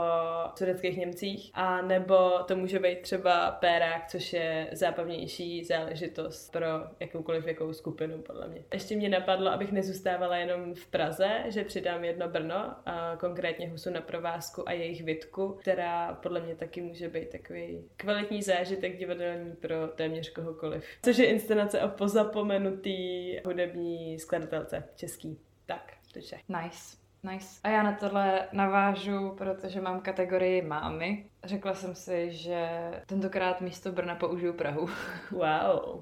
sudeckých 0.58 0.96
Němcích, 0.96 1.50
a 1.54 1.82
nebo 1.82 2.30
to 2.48 2.56
může 2.56 2.78
být 2.78 3.00
třeba 3.00 3.50
pérák, 3.50 4.08
což 4.08 4.32
je 4.32 4.68
zábavnější 4.72 5.64
záležitost 5.64 6.52
pro 6.52 6.66
jakoukoliv 7.00 7.44
věkovou 7.44 7.72
skupinu, 7.72 8.18
podle 8.18 8.48
mě. 8.48 8.64
Ještě 8.72 8.96
mě 8.96 9.08
napadlo, 9.08 9.50
abych 9.50 9.72
nezůstávala 9.72 10.36
jenom 10.36 10.74
v 10.74 10.86
Praze, 10.86 11.44
že 11.48 11.64
přidám 11.64 12.04
jedno 12.04 12.28
Brno, 12.28 12.74
a 12.86 13.16
konkrétně 13.16 13.68
Husu 13.68 13.90
na 13.90 14.00
provázku 14.00 14.68
a 14.68 14.72
jejich 14.72 15.04
Vitku, 15.04 15.56
která 15.60 16.14
podle 16.14 16.40
mě 16.40 16.54
taky 16.54 16.80
může 16.80 17.08
být 17.08 17.28
takový 17.30 17.84
kvalitní 17.96 18.42
zážitek 18.42 18.98
divadelní 18.98 19.52
pro 19.52 19.88
téměř 19.88 20.30
kohokoliv. 20.30 20.84
Což 21.02 21.18
je 21.18 21.26
inscenace 21.26 21.82
o 21.82 21.88
pozapomenutý 21.88 23.36
hudební 23.44 24.18
skladatelce 24.18 24.84
český. 24.96 25.38
Tak, 25.66 25.92
to 26.12 26.18
je 26.18 26.40
Nice. 26.48 27.05
Nice. 27.22 27.60
A 27.62 27.68
já 27.68 27.82
na 27.82 27.92
tohle 27.92 28.48
navážu, 28.52 29.34
protože 29.38 29.80
mám 29.80 30.00
kategorii 30.00 30.62
mámy. 30.62 31.26
Řekla 31.44 31.74
jsem 31.74 31.94
si, 31.94 32.32
že 32.32 32.68
tentokrát 33.06 33.60
místo 33.60 33.92
Brna 33.92 34.14
použiju 34.14 34.52
Prahu. 34.52 34.88
Wow. 35.30 36.00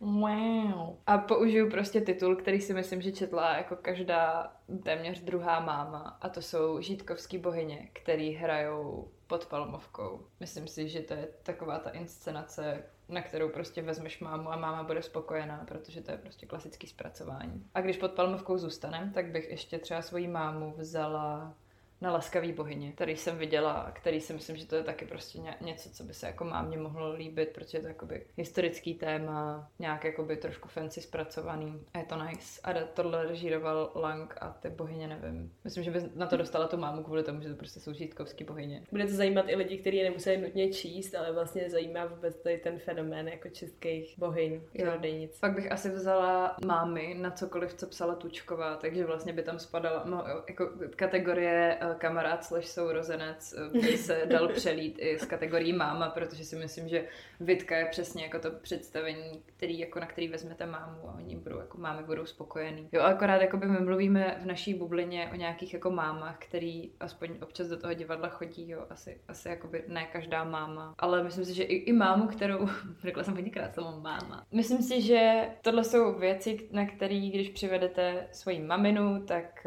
wow. 0.00 0.96
A 1.06 1.18
použiju 1.18 1.70
prostě 1.70 2.00
titul, 2.00 2.36
který 2.36 2.60
si 2.60 2.74
myslím, 2.74 3.02
že 3.02 3.12
četla 3.12 3.56
jako 3.56 3.76
každá 3.76 4.52
téměř 4.82 5.20
druhá 5.20 5.60
máma. 5.60 6.18
A 6.20 6.28
to 6.28 6.42
jsou 6.42 6.80
Žítkovský 6.80 7.38
bohyně, 7.38 7.88
který 7.92 8.32
hrajou 8.32 9.10
pod 9.26 9.46
Palmovkou. 9.46 10.26
Myslím 10.40 10.68
si, 10.68 10.88
že 10.88 11.00
to 11.00 11.14
je 11.14 11.28
taková 11.42 11.78
ta 11.78 11.90
inscenace, 11.90 12.84
na 13.08 13.22
kterou 13.22 13.48
prostě 13.48 13.82
vezmeš 13.82 14.20
mámu 14.20 14.52
a 14.52 14.56
máma 14.56 14.82
bude 14.82 15.02
spokojená, 15.02 15.64
protože 15.68 16.00
to 16.00 16.10
je 16.10 16.18
prostě 16.18 16.46
klasický 16.46 16.86
zpracování. 16.86 17.66
A 17.74 17.80
když 17.80 17.96
pod 17.96 18.12
Palmovkou 18.12 18.58
zůstanem, 18.58 19.12
tak 19.12 19.26
bych 19.26 19.50
ještě 19.50 19.78
třeba 19.78 20.02
svoji 20.02 20.28
mámu 20.28 20.74
vzala 20.78 21.54
na 22.00 22.12
Laskavý 22.12 22.52
bohyně, 22.52 22.92
který 22.92 23.16
jsem 23.16 23.38
viděla, 23.38 23.90
který 23.92 24.20
si 24.20 24.32
myslím, 24.32 24.56
že 24.56 24.66
to 24.66 24.76
je 24.76 24.82
taky 24.82 25.04
prostě 25.04 25.38
něco, 25.60 25.90
co 25.90 26.04
by 26.04 26.14
se 26.14 26.26
jako 26.26 26.44
mámě 26.44 26.78
mohlo 26.78 27.12
líbit, 27.12 27.48
protože 27.48 27.78
je 27.78 27.82
to 27.82 27.88
jakoby 27.88 28.26
historický 28.36 28.94
téma, 28.94 29.70
nějak 29.78 30.04
jakoby 30.04 30.36
trošku 30.36 30.68
fancy 30.68 31.00
zpracovaný 31.00 31.80
a 31.94 31.98
je 31.98 32.04
to 32.04 32.24
nice. 32.24 32.60
A 32.64 32.72
tohle 32.94 33.26
režíroval 33.26 33.92
Lang 33.94 34.34
a 34.40 34.48
ty 34.48 34.70
bohyně 34.70 35.08
nevím. 35.08 35.52
Myslím, 35.64 35.84
že 35.84 35.90
by 35.90 36.00
na 36.14 36.26
to 36.26 36.36
dostala 36.36 36.68
tu 36.68 36.76
mámu 36.76 37.02
kvůli 37.02 37.22
tomu, 37.22 37.40
že 37.40 37.48
to 37.48 37.54
prostě 37.54 37.80
jsou 37.80 37.92
žítkovský 37.92 38.44
bohyně. 38.44 38.82
Bude 38.90 39.06
to 39.06 39.12
zajímat 39.12 39.44
i 39.48 39.56
lidi, 39.56 39.78
kteří 39.78 39.96
je 39.96 40.10
nemuseli 40.10 40.36
nutně 40.36 40.72
číst, 40.72 41.14
ale 41.14 41.32
vlastně 41.32 41.70
zajímá 41.70 42.06
vůbec 42.06 42.36
tady 42.36 42.58
ten 42.58 42.78
fenomén 42.78 43.28
jako 43.28 43.48
českých 43.48 44.18
bohyň, 44.18 44.60
čarodejnic. 44.76 45.38
Pak 45.38 45.54
bych 45.54 45.72
asi 45.72 45.90
vzala 45.90 46.56
mámy 46.64 47.14
na 47.18 47.30
cokoliv, 47.30 47.74
co 47.74 47.86
psala 47.86 48.14
Tučková, 48.14 48.76
takže 48.76 49.04
vlastně 49.04 49.32
by 49.32 49.42
tam 49.42 49.58
spadala 49.58 50.02
no, 50.04 50.24
jako 50.48 50.70
kategorie 50.96 51.78
kamarád 51.94 52.44
slash 52.44 52.66
sourozenec 52.66 53.54
eh, 53.58 53.78
by 53.78 53.98
se 53.98 54.22
dal 54.26 54.48
přelít 54.48 54.98
i 54.98 55.18
z 55.18 55.24
kategorii 55.24 55.72
máma, 55.72 56.10
protože 56.10 56.44
si 56.44 56.56
myslím, 56.56 56.88
že 56.88 57.04
Vitka 57.40 57.76
je 57.76 57.84
přesně 57.84 58.22
jako 58.22 58.38
to 58.38 58.50
představení, 58.50 59.42
který, 59.46 59.78
jako 59.78 60.00
na 60.00 60.06
který 60.06 60.28
vezmete 60.28 60.66
mámu 60.66 61.08
a 61.08 61.14
oni 61.14 61.36
budou, 61.36 61.58
jako 61.58 61.78
mámy 61.78 62.02
budou 62.02 62.26
spokojený. 62.26 62.88
Jo, 62.92 63.02
akorát 63.02 63.42
jako 63.42 63.56
by 63.56 63.66
my 63.66 63.80
mluvíme 63.80 64.36
v 64.42 64.46
naší 64.46 64.74
bublině 64.74 65.30
o 65.32 65.36
nějakých 65.36 65.74
jako 65.74 65.90
mámách, 65.90 66.36
který 66.38 66.90
aspoň 67.00 67.30
občas 67.42 67.68
do 67.68 67.76
toho 67.76 67.94
divadla 67.94 68.28
chodí, 68.28 68.70
jo, 68.70 68.86
asi, 68.90 69.20
asi 69.28 69.48
jako 69.48 69.68
by 69.68 69.84
ne 69.88 70.06
každá 70.06 70.44
máma, 70.44 70.94
ale 70.98 71.22
myslím 71.22 71.44
si, 71.44 71.54
že 71.54 71.62
i, 71.62 71.74
i 71.74 71.92
mámu, 71.92 72.26
kterou, 72.26 72.68
řekla 73.02 73.24
jsem 73.24 73.34
hodněkrát 73.34 73.74
slovo 73.74 74.00
máma. 74.00 74.46
Myslím 74.52 74.82
si, 74.82 75.02
že 75.02 75.48
tohle 75.62 75.84
jsou 75.84 76.18
věci, 76.18 76.68
na 76.72 76.86
které, 76.86 77.30
když 77.34 77.48
přivedete 77.48 78.28
svoji 78.32 78.60
maminu, 78.60 79.24
tak 79.26 79.66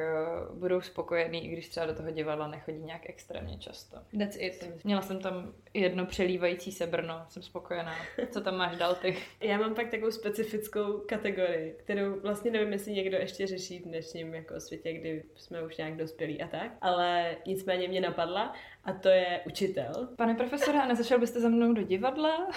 uh, 0.49 0.57
budou 0.57 0.81
spokojení, 0.81 1.45
i 1.45 1.51
když 1.51 1.69
třeba 1.69 1.85
do 1.85 1.93
toho 1.93 2.08
divadla 2.11 2.47
nechodí 2.47 2.79
nějak 2.79 3.09
extrémně 3.09 3.57
často. 3.57 3.97
That's 4.19 4.37
it. 4.39 4.83
Měla 4.83 5.01
jsem 5.01 5.19
tam 5.19 5.53
jedno 5.73 6.05
přelívající 6.05 6.71
se 6.71 6.87
Brno, 6.87 7.25
jsem 7.29 7.43
spokojená. 7.43 7.95
Co 8.31 8.41
tam 8.41 8.57
máš 8.57 8.77
dál 8.77 8.95
ty? 8.95 9.17
Já 9.41 9.57
mám 9.57 9.75
pak 9.75 9.91
takovou 9.91 10.11
specifickou 10.11 10.99
kategorii, 10.99 11.75
kterou 11.79 12.19
vlastně 12.19 12.51
nevím, 12.51 12.73
jestli 12.73 12.91
někdo 12.91 13.17
ještě 13.17 13.47
řeší 13.47 13.79
v 13.79 13.83
dnešním 13.83 14.33
jako 14.33 14.59
světě, 14.59 14.93
kdy 14.93 15.23
jsme 15.35 15.63
už 15.63 15.77
nějak 15.77 15.97
dospělí 15.97 16.41
a 16.41 16.47
tak, 16.47 16.71
ale 16.81 17.35
nicméně 17.45 17.87
mě 17.87 18.01
napadla 18.01 18.53
a 18.83 18.93
to 18.93 19.09
je 19.09 19.41
učitel. 19.45 20.09
Pane 20.15 20.35
profesore, 20.35 20.81
a 20.81 20.87
nezašel 20.87 21.19
byste 21.19 21.39
za 21.39 21.49
mnou 21.49 21.73
do 21.73 21.83
divadla? 21.83 22.47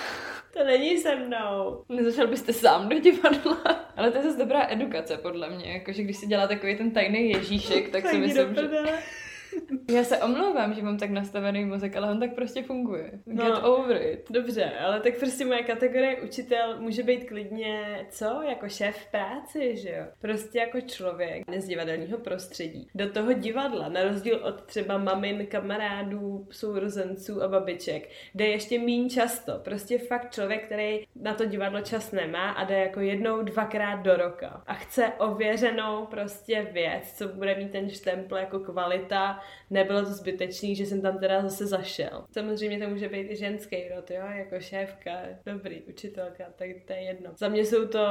To 0.52 0.64
není 0.64 0.98
se 0.98 1.16
mnou. 1.16 1.84
Nezašel 1.88 2.26
byste 2.26 2.52
sám 2.52 2.88
do 2.88 2.98
divadla? 2.98 3.82
Ale 3.96 4.10
to 4.10 4.18
je 4.18 4.24
zase 4.24 4.38
dobrá 4.38 4.66
edukace, 4.70 5.16
podle 5.16 5.50
mě. 5.50 5.72
Jakože 5.72 6.02
když 6.02 6.16
si 6.16 6.26
dělá 6.26 6.46
takový 6.46 6.76
ten 6.76 6.90
tajný 6.90 7.30
Ježíšek, 7.30 7.88
tak 7.88 8.06
si 8.06 8.18
myslím, 8.18 8.54
že... 8.54 8.68
Já 9.90 10.04
se 10.04 10.18
omlouvám, 10.18 10.74
že 10.74 10.82
mám 10.82 10.98
tak 10.98 11.10
nastavený 11.10 11.64
mozek, 11.64 11.96
ale 11.96 12.10
on 12.10 12.20
tak 12.20 12.34
prostě 12.34 12.62
funguje. 12.62 13.10
Get 13.24 13.48
no, 13.48 13.76
over 13.76 14.02
it. 14.02 14.30
Dobře, 14.30 14.72
ale 14.80 15.00
tak 15.00 15.18
prostě 15.18 15.44
moje 15.44 15.62
kategorie 15.62 16.20
učitel 16.20 16.80
může 16.80 17.02
být 17.02 17.28
klidně, 17.28 18.06
co? 18.10 18.42
Jako 18.48 18.68
šéf 18.68 18.96
v 18.96 19.10
práci, 19.10 19.76
že 19.76 19.90
jo? 19.90 20.04
Prostě 20.20 20.58
jako 20.58 20.80
člověk 20.80 21.44
z 21.56 21.66
divadelního 21.66 22.18
prostředí. 22.18 22.88
Do 22.94 23.10
toho 23.10 23.32
divadla, 23.32 23.88
na 23.88 24.02
rozdíl 24.02 24.40
od 24.42 24.64
třeba 24.64 24.98
mamin, 24.98 25.46
kamarádů, 25.46 26.46
sourozenců 26.50 27.42
a 27.42 27.48
babiček, 27.48 28.10
jde 28.34 28.46
ještě 28.46 28.78
méně 28.78 29.10
často. 29.10 29.58
Prostě 29.58 29.98
fakt 29.98 30.34
člověk, 30.34 30.66
který 30.66 31.04
na 31.16 31.34
to 31.34 31.44
divadlo 31.44 31.80
čas 31.80 32.12
nemá 32.12 32.50
a 32.50 32.64
jde 32.64 32.78
jako 32.78 33.00
jednou, 33.00 33.42
dvakrát 33.42 33.96
do 33.96 34.16
roka. 34.16 34.62
A 34.66 34.74
chce 34.74 35.12
ověřenou 35.18 36.06
prostě 36.06 36.68
věc, 36.72 37.12
co 37.18 37.28
bude 37.28 37.54
mít 37.54 37.72
ten 37.72 37.90
štempel 37.90 38.38
jako 38.38 38.58
kvalita, 38.58 39.41
nebylo 39.70 40.02
to 40.02 40.12
zbytečný, 40.12 40.76
že 40.76 40.86
jsem 40.86 41.02
tam 41.02 41.18
teda 41.18 41.42
zase 41.42 41.66
zašel. 41.66 42.24
Samozřejmě 42.32 42.78
to 42.78 42.88
může 42.88 43.08
být 43.08 43.30
i 43.30 43.36
ženský 43.36 43.88
rod, 43.88 44.10
jo, 44.10 44.22
jako 44.36 44.60
šéfka, 44.60 45.12
dobrý, 45.46 45.82
učitelka, 45.82 46.44
tak 46.56 46.68
to 46.86 46.92
je 46.92 47.00
jedno. 47.00 47.30
Za 47.38 47.48
mě 47.48 47.64
jsou 47.64 47.86
to 47.86 48.06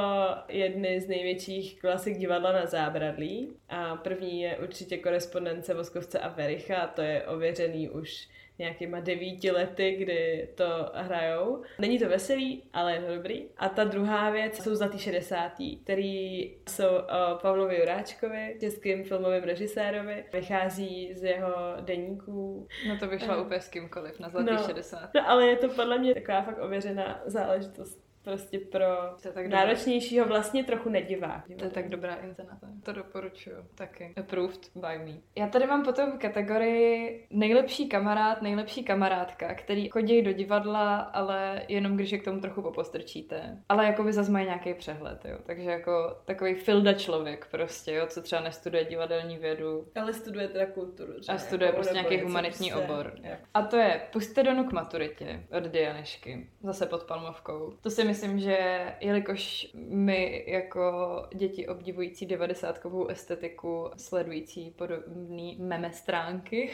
jedny 0.48 1.00
z 1.00 1.08
největších 1.08 1.80
klasik 1.80 2.18
divadla 2.18 2.52
na 2.52 2.66
zábradlí 2.66 3.56
a 3.68 3.96
první 3.96 4.42
je 4.42 4.56
určitě 4.56 4.98
korespondence 4.98 5.74
Voskovce 5.74 6.18
a 6.18 6.28
Vericha, 6.28 6.86
to 6.86 7.02
je 7.02 7.22
ověřený 7.22 7.90
už 7.90 8.28
nějakýma 8.58 9.00
devíti 9.00 9.50
lety, 9.50 9.96
kdy 9.98 10.48
to 10.54 10.90
hrajou. 10.94 11.62
Není 11.78 11.98
to 11.98 12.08
veselý, 12.08 12.62
ale 12.72 12.94
je 12.94 13.00
to 13.00 13.14
dobrý. 13.14 13.48
A 13.56 13.68
ta 13.68 13.84
druhá 13.84 14.30
věc 14.30 14.62
jsou 14.62 14.74
Zlatý 14.74 14.98
60. 14.98 15.52
který 15.84 16.40
jsou 16.68 16.86
o 16.86 17.38
Pavlovi 17.42 17.78
Juráčkovi, 17.78 18.56
českým 18.60 19.04
filmovým 19.04 19.42
režisérovi. 19.42 20.24
Vychází 20.32 21.14
z 21.14 21.22
jeho 21.22 21.54
deníků. 21.80 22.68
No 22.88 22.98
to 22.98 23.08
vyšlo 23.08 23.36
uh, 23.36 23.42
úplně 23.44 23.60
s 23.60 23.68
kýmkoliv 23.68 24.20
na 24.20 24.28
Zlatý 24.28 24.52
no, 24.52 24.62
60. 24.66 25.10
No 25.14 25.30
ale 25.30 25.46
je 25.46 25.56
to 25.56 25.68
podle 25.68 25.98
mě 25.98 26.14
taková 26.14 26.42
fakt 26.42 26.58
ověřená 26.62 27.22
záležitost 27.26 28.11
prostě 28.24 28.58
pro 28.58 28.86
to 29.22 29.32
tak 29.32 29.46
náročnějšího 29.46 30.26
vlastně 30.26 30.64
trochu 30.64 30.88
nedivá. 30.88 31.42
To 31.58 31.64
je 31.64 31.70
tak 31.70 31.88
dobrá 31.88 32.14
intonace. 32.14 32.66
To 32.82 32.92
doporučuju 32.92 33.56
taky. 33.74 34.14
Approved 34.16 34.60
by 34.74 34.98
me. 34.98 35.18
Já 35.36 35.48
tady 35.48 35.66
mám 35.66 35.84
potom 35.84 36.18
kategorii 36.18 37.26
nejlepší 37.30 37.88
kamarád, 37.88 38.42
nejlepší 38.42 38.84
kamarádka, 38.84 39.54
který 39.54 39.88
chodí 39.88 40.22
do 40.22 40.32
divadla, 40.32 40.96
ale 40.98 41.62
jenom 41.68 41.96
když 41.96 42.10
je 42.10 42.18
k 42.18 42.24
tomu 42.24 42.40
trochu 42.40 42.62
popostrčíte. 42.62 43.58
Ale 43.68 43.86
jako 43.86 44.04
by 44.04 44.12
zase 44.12 44.30
mají 44.30 44.46
nějaký 44.46 44.74
přehled, 44.74 45.24
jo. 45.24 45.38
Takže 45.42 45.70
jako 45.70 46.16
takový 46.24 46.54
filda 46.54 46.92
člověk 46.92 47.46
prostě, 47.50 47.92
jo, 47.92 48.06
co 48.06 48.22
třeba 48.22 48.42
nestuduje 48.42 48.84
divadelní 48.84 49.38
vědu. 49.38 49.86
Ale 49.94 50.12
studuje 50.12 50.48
teda 50.48 50.66
kulturu. 50.66 51.12
A 51.28 51.38
studuje 51.38 51.66
jako, 51.66 51.76
prostě 51.76 51.94
nějaký 51.94 52.20
humanitní 52.20 52.70
se... 52.70 52.76
obor. 52.76 53.12
A 53.54 53.62
to 53.62 53.76
je 53.76 54.00
Puste 54.12 54.42
Donu 54.42 54.64
k 54.64 54.72
maturitě 54.72 55.44
od 55.58 55.64
Dianešky. 55.64 56.46
Zase 56.62 56.86
pod 56.86 57.04
Palmovkou. 57.04 57.72
To 57.80 57.90
si 57.90 58.04
myslím, 58.12 58.38
že 58.38 58.86
jelikož 59.00 59.70
my 59.74 60.44
jako 60.46 60.92
děti 61.34 61.68
obdivující 61.68 62.26
devadesátkovou 62.26 63.06
estetiku, 63.06 63.90
sledující 63.96 64.70
podobný 64.70 65.58
meme 65.60 65.92
stránky, 65.92 66.70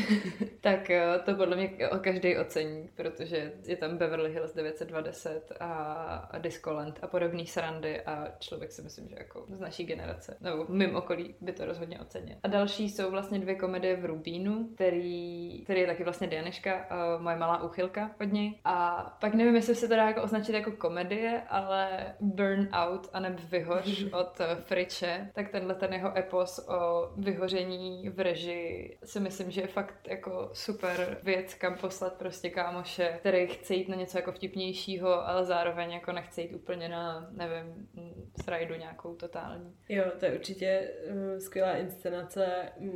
tak 0.60 0.90
eh, 0.90 1.18
to 1.24 1.34
podle 1.34 1.56
mě 1.56 1.68
každý 2.00 2.36
ocení, 2.36 2.88
protože 2.94 3.52
je 3.66 3.76
tam 3.76 3.96
Beverly 3.96 4.32
Hills 4.32 4.54
920 4.54 5.52
a 5.60 6.38
Discoland 6.38 6.98
a 7.02 7.06
podobný 7.06 7.46
srandy 7.46 8.00
a 8.00 8.28
člověk 8.38 8.72
si 8.72 8.82
myslím, 8.82 9.08
že 9.08 9.16
jako 9.18 9.44
z 9.48 9.60
naší 9.60 9.84
generace, 9.84 10.36
nebo 10.40 10.66
mým 10.68 10.96
okolí 10.96 11.34
by 11.40 11.52
to 11.52 11.66
rozhodně 11.66 12.00
ocenil. 12.00 12.36
A 12.42 12.48
další 12.48 12.88
jsou 12.88 13.10
vlastně 13.10 13.38
dvě 13.38 13.54
komedie 13.54 13.96
v 13.96 14.04
Rubínu, 14.04 14.68
který, 14.74 15.60
který 15.64 15.80
je 15.80 15.86
taky 15.86 16.04
vlastně 16.04 16.26
Dianeška, 16.26 16.86
moje 17.18 17.36
malá 17.36 17.62
úchylka 17.62 18.10
od 18.20 18.32
něj. 18.32 18.58
A 18.64 19.02
pak 19.20 19.34
nevím, 19.34 19.54
jestli 19.54 19.74
se 19.74 19.88
to 19.88 19.96
dá 19.96 20.06
jako 20.06 20.22
označit 20.22 20.52
jako 20.52 20.71
komedie, 20.76 21.42
ale 21.48 22.14
Burnout 22.20 23.10
a 23.12 23.20
neb 23.20 23.40
Vyhoř 23.40 24.04
od 24.12 24.38
Friče, 24.60 25.30
tak 25.34 25.48
tenhle 25.48 25.74
ten 25.74 25.92
jeho 25.92 26.18
epos 26.18 26.68
o 26.68 27.10
vyhoření 27.16 28.08
v 28.08 28.20
režii 28.20 28.98
si 29.04 29.20
myslím, 29.20 29.50
že 29.50 29.60
je 29.60 29.66
fakt 29.66 30.08
jako 30.08 30.50
super 30.52 31.18
věc, 31.22 31.54
kam 31.54 31.76
poslat 31.76 32.14
prostě 32.14 32.50
kámoše, 32.50 33.16
který 33.18 33.46
chce 33.46 33.74
jít 33.74 33.88
na 33.88 33.96
něco 33.96 34.18
jako 34.18 34.32
vtipnějšího, 34.32 35.28
ale 35.28 35.44
zároveň 35.44 35.92
jako 35.92 36.12
nechce 36.12 36.42
jít 36.42 36.54
úplně 36.54 36.88
na, 36.88 37.30
nevím, 37.30 37.88
srajdu 38.42 38.74
nějakou 38.74 39.14
totální. 39.14 39.74
Jo, 39.88 40.04
to 40.18 40.26
je 40.26 40.32
určitě 40.32 40.90
uh, 41.10 41.38
skvělá 41.38 41.76
inscenace. 41.76 42.46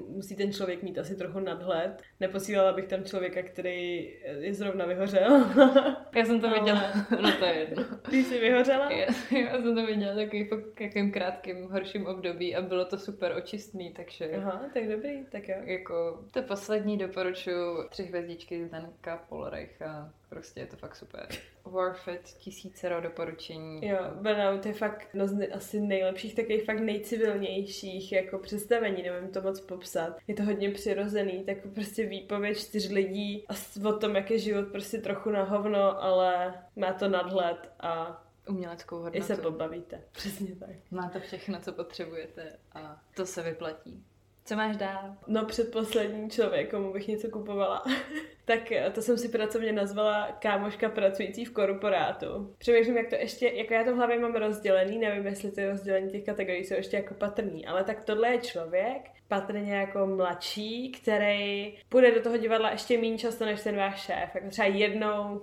Musí 0.09 0.37
ten 0.37 0.53
člověk 0.53 0.83
mít 0.83 0.99
asi 0.99 1.17
trochu 1.17 1.41
nadhled. 1.41 2.03
Neposílala 2.21 2.73
bych 2.73 2.87
tam 2.87 3.05
člověka, 3.05 3.43
který 3.43 4.11
je 4.41 4.55
zrovna 4.55 4.87
vyhořel. 4.87 5.47
Já 6.17 6.25
jsem 6.25 6.41
to 6.41 6.51
viděla, 6.51 6.83
no 7.23 7.33
to 7.39 7.45
je 7.45 7.66
jedno. 7.69 7.85
Ty 8.11 8.25
jsi 8.25 8.41
vyhořela? 8.41 8.91
Já, 8.93 9.07
já 9.39 9.63
jsem 9.63 9.75
to 9.75 9.87
viděla 9.87 10.15
takový 10.15 10.45
fakt 10.45 10.81
jakým 10.81 11.13
krátkým, 11.13 11.69
horším 11.71 12.07
období 12.07 12.57
a 12.57 12.63
bylo 12.63 12.85
to 12.85 12.99
super 12.99 13.35
očistný, 13.37 13.93
takže... 13.93 14.37
Aha, 14.37 14.63
tak 14.75 14.89
dobrý, 14.89 15.25
tak 15.33 15.49
jo. 15.49 15.57
Jako, 15.65 16.25
to 16.31 16.43
poslední 16.43 16.99
doporučuji 16.99 17.89
tři 17.89 18.03
hvězdičky 18.03 18.67
Zdenka 18.67 19.25
Polreicha 19.29 20.13
Prostě 20.29 20.61
je 20.61 20.67
to 20.67 20.77
fakt 20.77 20.97
super. 20.97 21.29
Worth 21.65 22.09
it, 22.09 22.23
tisícero 22.23 23.01
doporučení. 23.01 23.89
Jo, 23.89 23.99
Burnout 24.15 24.67
je 24.67 24.73
fakt 24.73 25.09
no, 25.15 25.29
z 25.29 25.53
asi 25.53 25.81
nejlepších, 25.81 26.35
takových 26.35 26.65
fakt 26.65 26.81
nejcivilnějších 26.81 28.13
jako 28.13 28.39
představení, 28.39 29.03
nevím 29.03 29.31
to 29.31 29.43
moc 29.43 29.61
popsat. 29.61 30.17
Je 30.27 30.35
to 30.35 30.45
hodně 30.45 30.71
přirozený, 30.71 31.45
tak 31.45 31.57
prostě 31.75 32.07
výpověď 32.07 32.59
čtyř 32.59 32.91
lidí 32.91 33.45
a 33.49 33.55
o 33.89 33.93
tom, 33.93 34.17
jak 34.17 34.31
je 34.31 34.39
život 34.39 34.69
prostě 34.73 34.99
trochu 34.99 35.31
na 35.31 35.45
hovno, 35.45 36.03
ale 36.03 36.55
má 36.77 36.93
to 36.93 37.09
nadhled 37.09 37.73
a 37.81 38.23
uměleckou 38.49 38.97
hodnotu. 38.97 39.19
I 39.19 39.23
se 39.23 39.37
pobavíte. 39.37 40.03
Přesně 40.13 40.57
tak. 40.57 40.71
Má 40.91 41.09
to 41.09 41.21
všechno, 41.21 41.61
co 41.61 41.73
potřebujete 41.73 42.59
a 42.73 43.03
to 43.15 43.27
se 43.27 43.43
vyplatí. 43.43 44.05
Co 44.47 44.57
máš 44.57 44.77
dál? 44.77 45.17
No 45.27 45.45
předposlední 45.45 46.31
člověk, 46.31 46.71
komu 46.71 46.93
bych 46.93 47.09
něco 47.09 47.31
kupovala. 47.31 47.85
tak 48.45 48.73
to 48.93 49.03
jsem 49.03 49.19
si 49.19 49.29
pracovně 49.29 49.73
nazvala 49.73 50.37
kámoška 50.39 50.89
pracující 50.89 51.45
v 51.45 51.53
korporátu. 51.53 52.55
Přemýšlím, 52.59 52.97
jak 52.97 53.09
to 53.09 53.15
ještě, 53.15 53.49
jako 53.49 53.75
já 53.75 53.85
to 53.85 53.93
v 53.93 53.97
hlavě 53.97 54.19
mám 54.19 54.35
rozdělený, 54.35 54.99
nevím, 54.99 55.27
jestli 55.27 55.51
ty 55.51 55.67
rozdělení 55.67 56.11
těch 56.11 56.25
kategorií 56.25 56.65
jsou 56.65 56.75
ještě 56.75 56.97
jako 56.97 57.15
patrný, 57.15 57.67
ale 57.67 57.85
tak 57.85 58.05
tohle 58.05 58.29
je 58.29 58.39
člověk, 58.39 59.11
patrně 59.29 59.75
jako 59.75 60.07
mladší, 60.07 60.93
který 60.93 61.79
půjde 61.89 62.15
do 62.15 62.21
toho 62.21 62.37
divadla 62.37 62.71
ještě 62.71 62.99
méně 62.99 63.19
často 63.19 63.45
než 63.45 63.63
ten 63.63 63.77
váš 63.77 64.01
šéf, 64.01 64.35
jako 64.35 64.51
třeba 64.51 64.69
jednou 64.69 65.43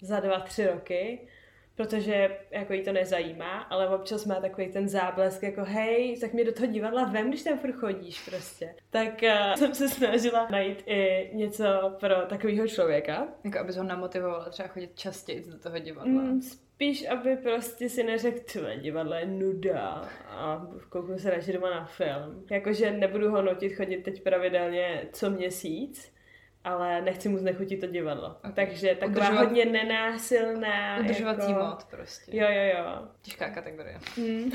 za 0.00 0.20
dva, 0.20 0.40
tři 0.40 0.66
roky 0.66 1.28
protože 1.76 2.38
jako 2.50 2.72
jí 2.72 2.82
to 2.82 2.92
nezajímá, 2.92 3.60
ale 3.60 3.88
občas 3.88 4.26
má 4.26 4.34
takový 4.34 4.68
ten 4.68 4.88
záblesk 4.88 5.42
jako 5.42 5.64
hej, 5.64 6.20
tak 6.20 6.32
mě 6.32 6.44
do 6.44 6.52
toho 6.52 6.66
divadla 6.66 7.04
vem, 7.04 7.28
když 7.28 7.42
tam 7.42 7.58
furt 7.58 7.72
chodíš 7.72 8.28
prostě. 8.28 8.74
Tak 8.90 9.22
uh, 9.22 9.54
jsem 9.54 9.74
se 9.74 9.88
snažila 9.88 10.48
najít 10.50 10.82
i 10.86 11.30
něco 11.32 11.64
pro 12.00 12.14
takového 12.26 12.68
člověka. 12.68 13.28
Jako 13.44 13.58
abys 13.58 13.76
ho 13.76 13.84
namotivovala 13.84 14.48
třeba 14.48 14.68
chodit 14.68 14.90
častěji 14.94 15.44
do 15.50 15.58
toho 15.58 15.78
divadla. 15.78 16.22
Mm, 16.22 16.42
spíš, 16.74 17.08
aby 17.08 17.36
prostě 17.36 17.88
si 17.88 18.02
neřekl, 18.02 18.40
tvoje 18.52 18.76
divadlo 18.76 19.14
je 19.14 19.26
nuda 19.26 20.08
a 20.28 20.66
kouknu 20.88 21.18
se 21.18 21.30
radši 21.30 21.52
doma 21.52 21.70
na 21.70 21.84
film. 21.84 22.44
Jakože 22.50 22.90
nebudu 22.90 23.30
ho 23.30 23.42
nutit 23.42 23.76
chodit 23.76 24.02
teď 24.02 24.22
pravidelně 24.22 25.08
co 25.12 25.30
měsíc, 25.30 26.13
ale 26.64 27.02
nechci 27.02 27.28
mu 27.28 27.38
znechutit 27.38 27.80
to 27.80 27.86
divadlo. 27.86 28.36
Okay. 28.36 28.52
Takže 28.52 28.94
taková 28.94 29.28
Udržovat... 29.28 29.44
hodně 29.44 29.64
nenásilná... 29.64 30.98
Udržovací 31.00 31.50
jako... 31.50 31.64
mod 31.64 31.84
prostě. 31.84 32.36
Jo, 32.36 32.46
jo, 32.50 32.78
jo. 32.78 33.08
Těžká 33.22 33.50
kategorie. 33.50 33.98
Mm. 34.16 34.44
uh, 34.44 34.50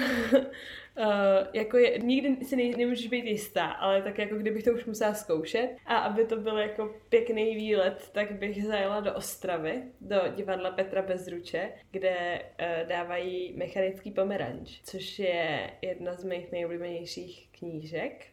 jako 1.53 1.77
je, 1.77 1.99
nikdy 1.99 2.45
si 2.45 2.55
ne, 2.55 2.77
nemůžeš 2.77 3.07
být 3.07 3.25
jistá, 3.25 3.65
ale 3.65 4.01
tak 4.01 4.17
jako 4.17 4.35
kdybych 4.35 4.63
to 4.63 4.71
už 4.71 4.85
musela 4.85 5.13
zkoušet 5.13 5.69
a 5.85 5.95
aby 5.95 6.25
to 6.25 6.37
byl 6.37 6.57
jako 6.57 6.95
pěkný 7.09 7.55
výlet, 7.55 8.09
tak 8.11 8.31
bych 8.31 8.65
zajela 8.65 8.99
do 8.99 9.13
Ostravy, 9.13 9.83
do 10.01 10.21
divadla 10.35 10.71
Petra 10.71 11.01
Bezruče, 11.01 11.71
kde 11.91 12.41
uh, 12.41 12.89
dávají 12.89 13.53
mechanický 13.57 14.11
pomeranč, 14.11 14.79
což 14.83 15.19
je 15.19 15.71
jedna 15.81 16.13
z 16.13 16.23
mých 16.23 16.51
nejoblíbenějších 16.51 17.49
knížek 17.59 18.25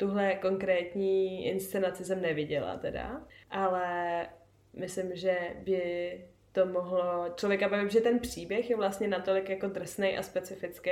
Tuhle 0.00 0.34
konkrétní 0.34 1.46
inscenaci 1.46 2.04
jsem 2.04 2.22
neviděla 2.22 2.76
teda, 2.76 3.26
ale 3.50 4.26
myslím, 4.74 5.16
že 5.16 5.38
by 5.64 6.24
to 6.52 6.66
mohlo 6.66 7.26
člověka 7.36 7.68
bavit, 7.68 7.90
že 7.92 8.00
ten 8.00 8.18
příběh 8.18 8.70
je 8.70 8.76
vlastně 8.76 9.08
natolik 9.08 9.48
jako 9.48 9.66
drsný 9.66 10.18
a 10.18 10.22
specifický, 10.22 10.90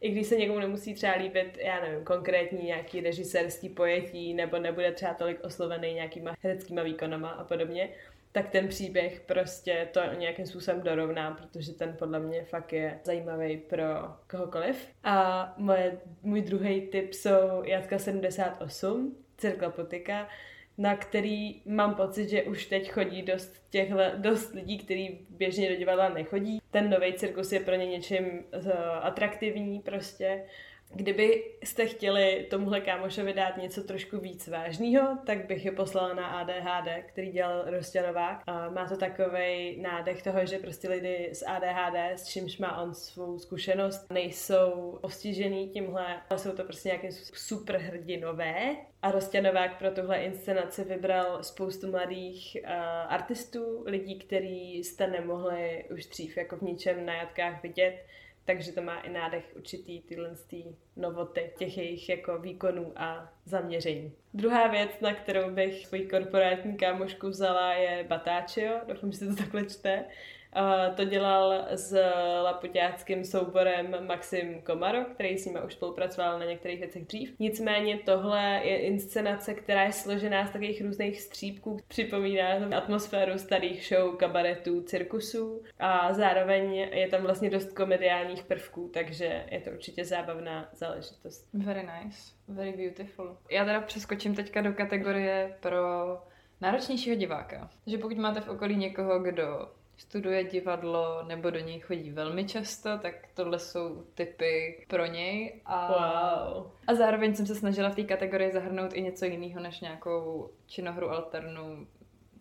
i 0.00 0.10
když 0.10 0.26
se 0.26 0.36
někomu 0.36 0.58
nemusí 0.58 0.94
třeba 0.94 1.12
líbit, 1.16 1.58
já 1.58 1.80
nevím, 1.80 2.04
konkrétní 2.04 2.64
nějaký 2.64 3.00
režisérský 3.00 3.68
pojetí, 3.68 4.34
nebo 4.34 4.58
nebude 4.58 4.92
třeba 4.92 5.14
tolik 5.14 5.44
oslovený 5.44 5.94
nějakýma 5.94 6.34
hereckýma 6.42 6.82
výkonama 6.82 7.30
a 7.30 7.44
podobně, 7.44 7.88
tak 8.32 8.48
ten 8.48 8.68
příběh 8.68 9.20
prostě 9.20 9.88
to 9.92 10.00
nějakým 10.18 10.46
způsobem 10.46 10.82
dorovná, 10.82 11.30
protože 11.30 11.72
ten 11.72 11.96
podle 11.98 12.20
mě 12.20 12.44
fakt 12.44 12.72
je 12.72 13.00
zajímavý 13.04 13.56
pro 13.56 13.84
kohokoliv. 14.30 14.88
A 15.04 15.54
moje, 15.56 16.00
můj 16.22 16.42
druhý 16.42 16.80
tip 16.80 17.14
jsou 17.14 17.62
Jatka 17.64 17.98
78, 17.98 19.16
Cirkla 19.36 19.72
na 20.78 20.96
který 20.96 21.62
mám 21.64 21.94
pocit, 21.94 22.28
že 22.28 22.42
už 22.42 22.66
teď 22.66 22.90
chodí 22.90 23.22
dost, 23.22 23.64
těchhle, 23.70 24.12
dost 24.16 24.54
lidí, 24.54 24.78
kteří 24.78 25.26
běžně 25.30 25.68
do 25.68 25.76
divadla 25.76 26.08
nechodí. 26.08 26.60
Ten 26.70 26.90
nový 26.90 27.12
cirkus 27.12 27.52
je 27.52 27.60
pro 27.60 27.74
ně 27.74 27.86
něčím 27.86 28.24
uh, 28.24 28.70
atraktivní 29.00 29.80
prostě 29.80 30.44
Kdybyste 30.94 31.86
chtěli 31.86 32.46
tomuhle 32.50 32.80
kámošovi 32.80 33.32
dát 33.32 33.56
něco 33.56 33.84
trošku 33.84 34.18
víc 34.18 34.48
vážného, 34.48 35.18
tak 35.26 35.46
bych 35.46 35.64
je 35.64 35.72
poslala 35.72 36.14
na 36.14 36.26
ADHD, 36.26 37.04
který 37.06 37.30
dělal 37.30 37.64
Rostěnovák. 37.66 38.42
A 38.46 38.70
má 38.70 38.88
to 38.88 38.96
takový 38.96 39.76
nádech 39.80 40.22
toho, 40.22 40.46
že 40.46 40.58
prostě 40.58 40.88
lidi 40.88 41.30
s 41.32 41.46
ADHD, 41.46 41.96
s 41.96 42.26
čímž 42.26 42.58
má 42.58 42.82
on 42.82 42.94
svou 42.94 43.38
zkušenost, 43.38 44.10
nejsou 44.10 44.98
postižený 45.02 45.68
tímhle, 45.68 46.22
ale 46.30 46.38
jsou 46.38 46.52
to 46.52 46.64
prostě 46.64 46.88
nějaké 46.88 47.12
super 47.34 47.76
hrdinové. 47.76 48.76
A 49.02 49.10
Rostěnovák 49.10 49.78
pro 49.78 49.90
tuhle 49.90 50.18
inscenaci 50.22 50.84
vybral 50.84 51.42
spoustu 51.42 51.90
mladých 51.90 52.56
uh, 52.64 52.70
artistů, 53.08 53.82
lidí, 53.86 54.18
který 54.18 54.78
jste 54.78 55.06
nemohli 55.06 55.84
už 55.94 56.06
dřív 56.06 56.36
jako 56.36 56.56
v 56.56 56.62
ničem 56.62 57.06
na 57.06 57.14
jatkách 57.14 57.62
vidět 57.62 58.04
takže 58.50 58.72
to 58.72 58.82
má 58.82 59.00
i 59.00 59.10
nádech 59.10 59.44
určitý 59.56 60.00
tyhle 60.00 60.34
novoty 60.96 61.52
těch 61.58 61.78
jejich 61.78 62.08
jako 62.08 62.38
výkonů 62.38 62.92
a 62.96 63.32
zaměření. 63.44 64.12
Druhá 64.34 64.66
věc, 64.66 64.90
na 65.00 65.14
kterou 65.14 65.50
bych 65.50 65.86
svoji 65.86 66.06
korporátní 66.08 66.76
kámošku 66.76 67.28
vzala, 67.28 67.72
je 67.72 68.04
Batáčio. 68.04 68.80
Doufám, 68.88 69.12
že 69.12 69.18
se 69.18 69.26
to 69.26 69.36
takhle 69.36 69.66
čte. 69.66 70.04
To 70.96 71.04
dělal 71.04 71.64
s 71.70 72.00
lapuťáckým 72.42 73.24
souborem 73.24 74.06
Maxim 74.06 74.62
Komaro, 74.62 75.04
který 75.04 75.38
s 75.38 75.46
ním 75.46 75.58
už 75.66 75.72
spolupracoval 75.72 76.38
na 76.38 76.44
některých 76.44 76.80
věcech 76.80 77.06
dřív. 77.06 77.34
Nicméně 77.38 77.98
tohle 78.04 78.60
je 78.64 78.78
inscenace, 78.78 79.54
která 79.54 79.82
je 79.82 79.92
složená 79.92 80.46
z 80.46 80.50
takových 80.50 80.82
různých 80.82 81.20
střípků, 81.20 81.78
připomíná 81.88 82.76
atmosféru 82.76 83.38
starých 83.38 83.86
show, 83.86 84.16
kabaretů, 84.16 84.82
cirkusů 84.82 85.62
a 85.78 86.12
zároveň 86.12 86.74
je 86.74 87.08
tam 87.08 87.22
vlastně 87.22 87.50
dost 87.50 87.72
komediálních 87.72 88.44
prvků, 88.44 88.90
takže 88.94 89.44
je 89.50 89.60
to 89.60 89.70
určitě 89.70 90.04
zábavná 90.04 90.68
záležitost. 90.72 91.48
Very 91.54 91.82
nice, 91.82 92.34
very 92.48 92.72
beautiful. 92.72 93.36
Já 93.50 93.64
teda 93.64 93.80
přeskočím 93.80 94.34
teďka 94.34 94.60
do 94.60 94.72
kategorie 94.72 95.56
pro 95.60 95.80
náročnějšího 96.60 97.16
diváka. 97.16 97.70
Že 97.86 97.98
pokud 97.98 98.16
máte 98.16 98.40
v 98.40 98.48
okolí 98.48 98.76
někoho, 98.76 99.20
kdo 99.20 99.68
studuje 100.00 100.44
divadlo 100.44 101.22
nebo 101.28 101.50
do 101.50 101.58
něj 101.58 101.80
chodí 101.80 102.10
velmi 102.10 102.44
často, 102.44 102.98
tak 102.98 103.14
tohle 103.34 103.58
jsou 103.58 104.04
typy 104.14 104.84
pro 104.88 105.06
něj. 105.06 105.60
A, 105.64 105.88
wow. 105.88 106.70
a 106.86 106.94
zároveň 106.94 107.34
jsem 107.34 107.46
se 107.46 107.54
snažila 107.54 107.90
v 107.90 107.94
té 107.94 108.02
kategorii 108.02 108.52
zahrnout 108.52 108.94
i 108.94 109.02
něco 109.02 109.24
jiného 109.24 109.60
než 109.60 109.80
nějakou 109.80 110.50
činohru 110.66 111.10
alternu. 111.10 111.86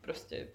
Prostě 0.02 0.48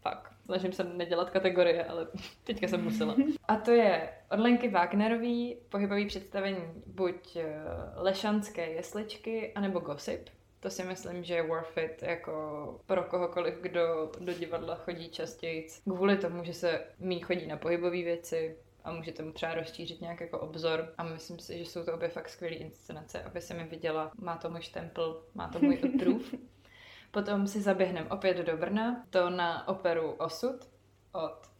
fakt. 0.00 0.32
Snažím 0.44 0.72
se 0.72 0.84
nedělat 0.84 1.30
kategorie, 1.30 1.84
ale 1.84 2.06
teďka 2.44 2.68
jsem 2.68 2.84
musela. 2.84 3.16
A 3.48 3.56
to 3.56 3.70
je 3.70 4.08
od 4.30 4.40
Lenky 4.40 4.68
Wagnerový 4.68 5.56
pohybový 5.68 6.06
představení 6.06 6.62
buď 6.86 7.36
eh, 7.36 7.62
lešanské 7.96 8.70
jesličky, 8.70 9.52
anebo 9.54 9.80
gossip. 9.80 10.28
To 10.62 10.70
si 10.70 10.84
myslím, 10.84 11.24
že 11.24 11.34
je 11.34 11.42
worth 11.42 11.78
it 11.78 12.02
jako 12.02 12.80
pro 12.86 13.02
kohokoliv, 13.02 13.54
kdo 13.54 14.12
do 14.20 14.32
divadla 14.32 14.74
chodí 14.74 15.08
častěji. 15.10 15.68
Kvůli 15.82 16.16
tomu, 16.16 16.44
že 16.44 16.54
se 16.54 16.84
mý 16.98 17.20
chodí 17.20 17.46
na 17.46 17.56
pohybové 17.56 17.90
věci, 18.02 18.56
a 18.84 18.92
můžete 18.92 19.22
mu 19.22 19.32
třeba 19.32 19.54
rozšířit 19.54 20.00
nějak 20.00 20.20
jako 20.20 20.38
obzor 20.38 20.94
a 20.98 21.02
myslím 21.02 21.38
si, 21.38 21.58
že 21.58 21.64
jsou 21.64 21.84
to 21.84 21.94
obě 21.94 22.08
fakt 22.08 22.28
skvělé 22.28 22.56
inscenace, 22.56 23.22
aby 23.22 23.40
se 23.40 23.54
mi 23.54 23.64
viděla, 23.64 24.12
má 24.18 24.36
to 24.36 24.50
můj 24.50 24.62
štempl, 24.62 25.26
má 25.34 25.48
to 25.48 25.58
můj 25.58 25.80
approve. 25.84 26.24
Potom 27.10 27.46
si 27.46 27.60
zaběhneme 27.60 28.10
opět 28.10 28.36
do 28.36 28.56
Brna, 28.56 29.06
to 29.10 29.30
na 29.30 29.68
operu 29.68 30.10
Osud 30.10 30.68
od 31.12 31.51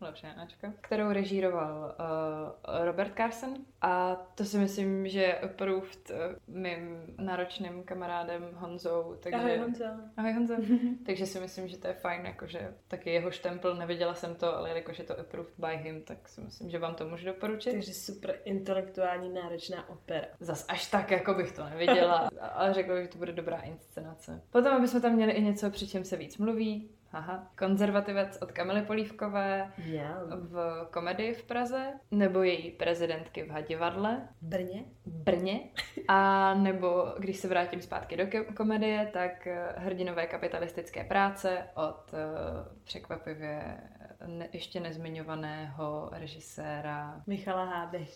lepší 0.00 0.26
Ačka, 0.26 0.72
kterou 0.80 1.12
režíroval 1.12 1.94
uh, 1.98 2.84
Robert 2.84 3.12
Carson 3.16 3.54
a 3.80 4.16
to 4.34 4.44
si 4.44 4.58
myslím, 4.58 5.08
že 5.08 5.38
approved 5.38 6.10
uh, 6.10 6.16
mým 6.54 7.14
náročným 7.18 7.82
kamarádem 7.82 8.50
Honzou. 8.54 9.16
Takže... 9.20 9.38
Ahoj 9.38 9.58
Honzo. 9.58 9.84
Ahoj 10.16 10.32
Honzo. 10.32 10.54
takže 11.06 11.26
si 11.26 11.40
myslím, 11.40 11.68
že 11.68 11.76
to 11.78 11.86
je 11.86 11.94
fajn, 11.94 12.26
jakože 12.26 12.74
taky 12.88 13.10
jeho 13.10 13.30
štempel, 13.30 13.74
neviděla 13.74 14.14
jsem 14.14 14.34
to, 14.34 14.56
ale 14.56 14.70
jakože 14.70 15.02
to 15.02 15.20
approved 15.20 15.54
by 15.58 15.76
him, 15.76 16.02
tak 16.02 16.28
si 16.28 16.40
myslím, 16.40 16.70
že 16.70 16.78
vám 16.78 16.94
to 16.94 17.08
můžu 17.08 17.26
doporučit. 17.26 17.72
Takže 17.72 17.94
super 17.94 18.34
intelektuální 18.44 19.34
náročná 19.34 19.88
opera. 19.88 20.26
Zas 20.40 20.66
až 20.68 20.90
tak, 20.90 21.10
jako 21.10 21.34
bych 21.34 21.52
to 21.52 21.64
neviděla, 21.64 22.30
ale 22.52 22.74
řekla, 22.74 23.02
že 23.02 23.08
to 23.08 23.18
bude 23.18 23.32
dobrá 23.32 23.60
inscenace. 23.60 24.42
Potom, 24.50 24.72
aby 24.72 24.88
jsme 24.88 25.00
tam 25.00 25.12
měli 25.12 25.32
i 25.32 25.42
něco, 25.42 25.70
při 25.70 25.88
čem 25.88 26.04
se 26.04 26.16
víc 26.16 26.38
mluví, 26.38 26.90
Aha, 27.12 27.50
konzervativec 27.58 28.38
od 28.42 28.52
Kamily 28.52 28.82
Polívkové 28.82 29.72
yeah. 29.76 30.16
v 30.28 30.86
komedii 30.90 31.34
v 31.34 31.42
Praze, 31.42 31.92
nebo 32.10 32.42
její 32.42 32.70
prezidentky 32.70 33.42
v 33.42 33.50
Hadivadle. 33.50 34.28
Brně. 34.40 34.84
Brně. 35.06 35.60
A 36.08 36.54
nebo, 36.54 37.14
když 37.18 37.36
se 37.36 37.48
vrátím 37.48 37.82
zpátky 37.82 38.16
do 38.16 38.24
komedie, 38.56 39.10
tak 39.12 39.46
eh, 39.46 39.74
hrdinové 39.76 40.26
kapitalistické 40.26 41.04
práce 41.04 41.64
od 41.74 42.12
uh, 42.12 42.18
překvapivě 42.84 43.78
ne, 44.26 44.48
ještě 44.52 44.80
nezmiňovaného 44.80 46.08
režiséra 46.12 47.22
Michala 47.26 47.64
Hády. 47.64 48.06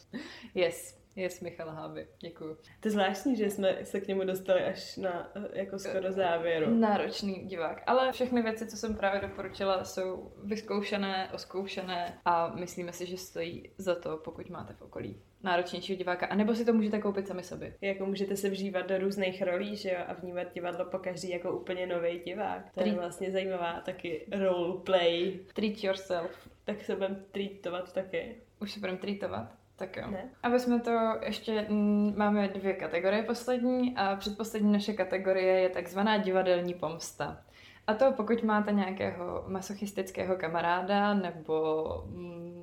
Yes, 0.54 1.01
Yes, 1.16 1.40
Michal 1.40 1.70
Háby, 1.70 2.06
děkuju. 2.20 2.54
To 2.80 2.88
je 2.88 2.92
zvláštní, 2.92 3.36
že 3.36 3.50
jsme 3.50 3.78
se 3.82 4.00
k 4.00 4.08
němu 4.08 4.24
dostali 4.24 4.64
až 4.64 4.96
na 4.96 5.32
jako 5.52 5.78
skoro 5.78 6.12
závěru. 6.12 6.74
Náročný 6.74 7.34
divák, 7.34 7.82
ale 7.86 8.12
všechny 8.12 8.42
věci, 8.42 8.66
co 8.66 8.76
jsem 8.76 8.96
právě 8.96 9.20
doporučila, 9.20 9.84
jsou 9.84 10.32
vyzkoušené, 10.44 11.30
oskoušené 11.34 12.18
a 12.24 12.54
myslíme 12.54 12.92
si, 12.92 13.06
že 13.06 13.16
stojí 13.16 13.70
za 13.78 13.94
to, 13.94 14.16
pokud 14.16 14.50
máte 14.50 14.74
v 14.74 14.82
okolí 14.82 15.22
náročnějšího 15.42 15.96
diváka, 15.96 16.26
anebo 16.26 16.54
si 16.54 16.64
to 16.64 16.72
můžete 16.72 16.98
koupit 16.98 17.28
sami 17.28 17.42
sobě. 17.42 17.74
Jako 17.80 18.06
můžete 18.06 18.36
se 18.36 18.50
vžívat 18.50 18.88
do 18.88 18.98
různých 18.98 19.42
rolí, 19.42 19.76
že 19.76 19.90
jo, 19.90 19.98
a 20.06 20.12
vnímat 20.12 20.54
divadlo 20.54 20.84
po 20.84 20.98
každý 20.98 21.30
jako 21.30 21.52
úplně 21.52 21.86
nový 21.86 22.18
divák. 22.18 22.64
To 22.64 22.80
Treat. 22.80 22.86
je 22.86 23.00
vlastně 23.00 23.30
zajímavá 23.30 23.80
taky 23.80 24.26
roleplay. 24.32 25.38
Treat 25.54 25.84
yourself. 25.84 26.48
Tak 26.64 26.84
se 26.84 26.94
budeme 26.94 27.24
treatovat 27.32 27.92
taky. 27.92 28.36
Už 28.60 28.72
se 28.72 28.80
budeme 28.80 28.98
treatovat? 28.98 29.61
Tak 29.82 29.96
jo. 29.96 30.10
Ne? 30.10 30.30
Aby 30.42 30.60
jsme 30.60 30.80
to 30.80 31.18
ještě, 31.26 31.60
m, 31.60 31.74
mm, 31.74 32.14
máme 32.16 32.48
dvě 32.48 32.72
kategorie 32.72 33.22
poslední 33.22 33.96
a 33.96 34.16
předposlední 34.16 34.72
naše 34.72 34.92
kategorie 34.92 35.60
je 35.60 35.68
takzvaná 35.68 36.18
divadelní 36.18 36.74
pomsta. 36.74 37.40
A 37.86 37.94
to 37.94 38.12
pokud 38.12 38.42
máte 38.42 38.72
nějakého 38.72 39.44
masochistického 39.46 40.36
kamaráda 40.36 41.14
nebo 41.14 41.84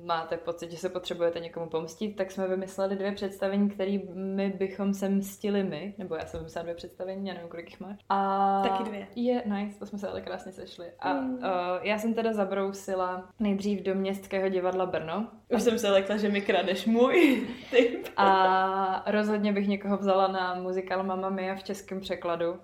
máte 0.04 0.36
pocit, 0.36 0.70
že 0.70 0.76
se 0.76 0.88
potřebujete 0.88 1.40
někomu 1.40 1.68
pomstit, 1.68 2.16
tak 2.16 2.30
jsme 2.30 2.48
vymysleli 2.48 2.96
dvě 2.96 3.12
představení, 3.12 3.70
kterými 3.70 4.48
bychom 4.58 4.94
se 4.94 5.08
mstili 5.08 5.62
my, 5.62 5.94
nebo 5.98 6.14
já 6.14 6.26
jsem 6.26 6.40
vymyslela 6.40 6.62
dvě 6.62 6.74
představení, 6.74 7.28
já 7.28 7.34
nevím, 7.34 7.48
kolik 7.48 7.70
jich 7.70 7.80
máš. 7.80 7.96
A 8.08 8.62
Taky 8.68 8.84
dvě. 8.84 9.06
Je, 9.16 9.42
nice, 9.46 9.78
to 9.78 9.86
jsme 9.86 9.98
se 9.98 10.08
ale 10.08 10.20
krásně 10.20 10.52
sešli. 10.52 10.86
A 11.00 11.12
mm. 11.12 11.34
uh, 11.34 11.40
já 11.82 11.98
jsem 11.98 12.14
teda 12.14 12.32
zabrousila 12.32 13.28
nejdřív 13.40 13.82
do 13.82 13.94
městského 13.94 14.48
divadla 14.48 14.86
Brno. 14.86 15.28
Už 15.54 15.62
jsem 15.62 15.78
se 15.78 15.90
lekla, 15.90 16.16
že 16.16 16.28
mi 16.28 16.40
kradeš 16.40 16.86
můj 16.86 17.48
typ. 17.70 18.08
A 18.16 19.10
rozhodně 19.10 19.52
bych 19.52 19.68
někoho 19.68 19.96
vzala 19.96 20.28
na 20.28 20.54
muzikál 20.54 21.02
Mamma 21.02 21.30
Mia 21.30 21.54
v 21.54 21.62
českém 21.62 22.00
překladu. 22.00 22.56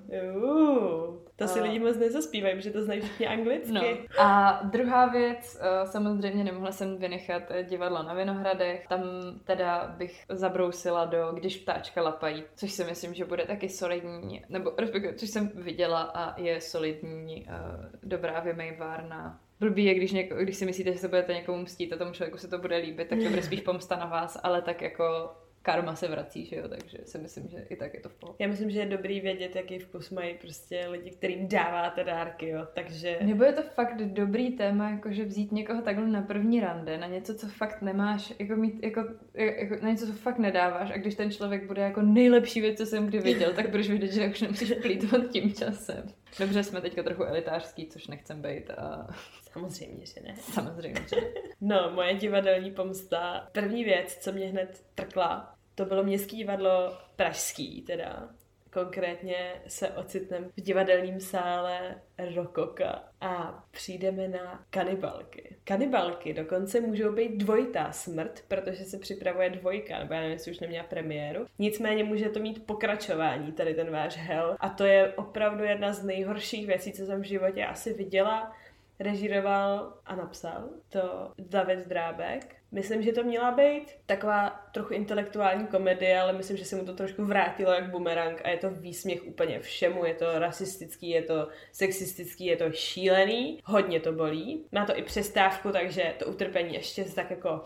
Uh. 0.42 1.25
To 1.36 1.48
si 1.48 1.60
lidi 1.60 1.78
moc 1.78 1.96
nezaspívají, 1.96 2.56
protože 2.56 2.70
to 2.70 2.84
znají 2.84 3.00
všichni 3.00 3.26
anglicky. 3.26 3.72
No. 3.72 3.82
A 4.18 4.60
druhá 4.64 5.06
věc, 5.06 5.60
eh, 5.60 5.86
samozřejmě 5.86 6.44
nemohla 6.44 6.72
jsem 6.72 6.98
vynechat 6.98 7.42
divadlo 7.62 8.02
na 8.02 8.14
Vinohradech. 8.14 8.86
Tam 8.88 9.02
teda 9.44 9.94
bych 9.98 10.24
zabrousila 10.28 11.04
do 11.04 11.32
Když 11.32 11.56
ptáčka 11.56 12.02
lapají, 12.02 12.44
což 12.56 12.72
si 12.72 12.84
myslím, 12.84 13.14
že 13.14 13.24
bude 13.24 13.46
taky 13.46 13.68
solidní, 13.68 14.44
nebo 14.48 14.72
respektive, 14.78 15.14
což 15.14 15.28
jsem 15.28 15.50
viděla 15.54 16.02
a 16.02 16.40
je 16.40 16.60
solidní, 16.60 17.46
uh, 17.48 17.84
dobrá 18.02 18.40
vymejvárna 18.40 19.40
blbý 19.60 19.84
je, 19.84 19.94
když, 19.94 20.12
něko, 20.12 20.34
když 20.34 20.56
si 20.56 20.66
myslíte, 20.66 20.92
že 20.92 20.98
se 20.98 21.08
budete 21.08 21.34
někomu 21.34 21.62
mstít 21.62 21.92
a 21.92 21.96
tomu 21.96 22.12
člověku 22.12 22.38
se 22.38 22.48
to 22.48 22.58
bude 22.58 22.76
líbit, 22.76 23.08
tak 23.08 23.18
to 23.18 23.28
bude 23.30 23.42
spíš 23.42 23.60
pomsta 23.60 23.96
na 23.96 24.06
vás, 24.06 24.40
ale 24.42 24.62
tak 24.62 24.82
jako 24.82 25.36
karma 25.66 25.96
se 25.96 26.08
vrací, 26.08 26.44
že 26.46 26.56
jo, 26.56 26.68
takže 26.68 26.98
si 27.04 27.18
myslím, 27.18 27.48
že 27.48 27.66
i 27.70 27.76
tak 27.76 27.94
je 27.94 28.00
to 28.00 28.08
v 28.08 28.14
pohodě. 28.14 28.36
Já 28.38 28.48
myslím, 28.48 28.70
že 28.70 28.78
je 28.78 28.86
dobrý 28.86 29.20
vědět, 29.20 29.56
jaký 29.56 29.78
vkus 29.78 30.10
mají 30.10 30.34
prostě 30.34 30.88
lidi, 30.88 31.10
kterým 31.10 31.48
dáváte 31.48 32.04
dárky, 32.04 32.48
jo, 32.48 32.66
takže... 32.74 33.18
Nebo 33.22 33.44
je 33.44 33.52
to 33.52 33.62
fakt 33.62 33.96
dobrý 33.96 34.50
téma, 34.50 34.90
jakože 34.90 35.24
vzít 35.24 35.52
někoho 35.52 35.82
takhle 35.82 36.06
na 36.06 36.22
první 36.22 36.60
rande, 36.60 36.98
na 36.98 37.06
něco, 37.06 37.34
co 37.34 37.46
fakt 37.46 37.82
nemáš, 37.82 38.32
jako 38.38 38.56
mít, 38.56 38.84
jako, 38.84 39.04
jako 39.34 39.74
na 39.82 39.90
něco, 39.90 40.06
co 40.06 40.12
fakt 40.12 40.38
nedáváš 40.38 40.90
a 40.90 40.98
když 40.98 41.14
ten 41.14 41.30
člověk 41.30 41.66
bude 41.66 41.82
jako 41.82 42.02
nejlepší 42.02 42.60
věc, 42.60 42.78
co 42.78 42.86
jsem 42.86 43.06
kdy 43.06 43.18
viděl, 43.18 43.52
tak 43.52 43.70
budeš 43.70 43.90
vidět, 43.90 44.12
že 44.12 44.28
už 44.28 44.40
nemusíš 44.40 44.72
plýtvat 44.82 45.30
tím 45.30 45.54
časem. 45.54 46.06
Dobře, 46.38 46.62
jsme 46.62 46.80
teďka 46.80 47.02
trochu 47.02 47.22
elitářský, 47.22 47.86
což 47.86 48.06
nechcem 48.06 48.42
být 48.42 48.70
a... 48.70 49.06
Samozřejmě, 49.52 50.06
že 50.06 50.20
ne. 50.20 50.34
Samozřejmě, 50.36 51.00
že 51.08 51.16
ne. 51.16 51.26
No, 51.60 51.90
moje 51.94 52.14
divadelní 52.14 52.70
pomsta. 52.70 53.48
První 53.52 53.84
věc, 53.84 54.16
co 54.16 54.32
mě 54.32 54.46
hned 54.46 54.84
trkla, 54.94 55.55
to 55.76 55.84
bylo 55.84 56.04
městský 56.04 56.36
divadlo 56.36 56.98
pražský 57.16 57.82
teda. 57.82 58.28
Konkrétně 58.72 59.62
se 59.66 59.88
ocitneme 59.88 60.46
v 60.56 60.60
divadelním 60.60 61.20
sále 61.20 61.94
Rokoka 62.34 63.04
a 63.20 63.64
přijdeme 63.70 64.28
na 64.28 64.64
kanibalky. 64.70 65.56
Kanibalky 65.64 66.34
dokonce 66.34 66.80
můžou 66.80 67.12
být 67.12 67.36
dvojitá 67.36 67.92
smrt, 67.92 68.44
protože 68.48 68.84
se 68.84 68.98
připravuje 68.98 69.50
dvojka, 69.50 69.98
nebo 69.98 70.14
já 70.14 70.20
nevím, 70.20 70.32
jestli 70.32 70.52
už 70.52 70.60
neměla 70.60 70.84
premiéru. 70.84 71.46
Nicméně 71.58 72.04
může 72.04 72.28
to 72.28 72.40
mít 72.40 72.66
pokračování, 72.66 73.52
tady 73.52 73.74
ten 73.74 73.90
váš 73.90 74.16
hell. 74.16 74.56
A 74.60 74.68
to 74.68 74.84
je 74.84 75.12
opravdu 75.12 75.64
jedna 75.64 75.92
z 75.92 76.04
nejhorších 76.04 76.66
věcí, 76.66 76.92
co 76.92 77.06
jsem 77.06 77.20
v 77.20 77.26
životě 77.26 77.66
asi 77.66 77.92
viděla 77.92 78.52
režíroval 79.00 79.92
a 80.06 80.16
napsal 80.16 80.68
to 80.88 81.32
David 81.38 81.88
Drábek. 81.88 82.56
Myslím, 82.76 83.02
že 83.02 83.12
to 83.12 83.22
měla 83.22 83.50
být 83.50 83.82
taková 84.06 84.50
trochu 84.72 84.92
intelektuální 84.92 85.66
komedie, 85.66 86.20
ale 86.20 86.32
myslím, 86.32 86.56
že 86.56 86.64
se 86.64 86.76
mu 86.76 86.84
to 86.84 86.94
trošku 86.94 87.24
vrátilo 87.24 87.72
jak 87.72 87.90
bumerang 87.90 88.40
a 88.44 88.48
je 88.48 88.56
to 88.56 88.70
výsměch 88.70 89.26
úplně 89.26 89.60
všemu. 89.60 90.04
Je 90.04 90.14
to 90.14 90.38
rasistický, 90.38 91.10
je 91.10 91.22
to 91.22 91.48
sexistický, 91.72 92.46
je 92.46 92.56
to 92.56 92.72
šílený, 92.72 93.60
hodně 93.64 94.00
to 94.00 94.12
bolí. 94.12 94.64
Má 94.72 94.86
to 94.86 94.98
i 94.98 95.02
přestávku, 95.02 95.72
takže 95.72 96.14
to 96.18 96.26
utrpení 96.26 96.74
ještě 96.74 97.04
tak 97.04 97.30
jako 97.30 97.64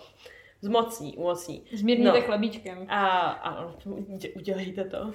Zmocní, 0.63 1.17
umocní. 1.17 1.65
Zmírníte 1.73 2.21
no. 2.21 2.23
chlebíčkem. 2.23 2.87
A 2.89 3.19
ano, 3.19 3.77
udělejte 4.37 4.85
to. 4.85 5.13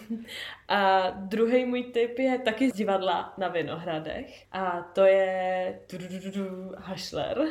A 0.67 1.09
druhý 1.09 1.65
můj 1.65 1.83
tip 1.83 2.19
je 2.19 2.39
taky 2.39 2.71
z 2.71 2.73
divadla 2.73 3.33
na 3.37 3.47
Vinohradech. 3.47 4.45
A 4.51 4.81
to 4.81 5.01
je 5.01 5.79
Hašler. 6.77 7.47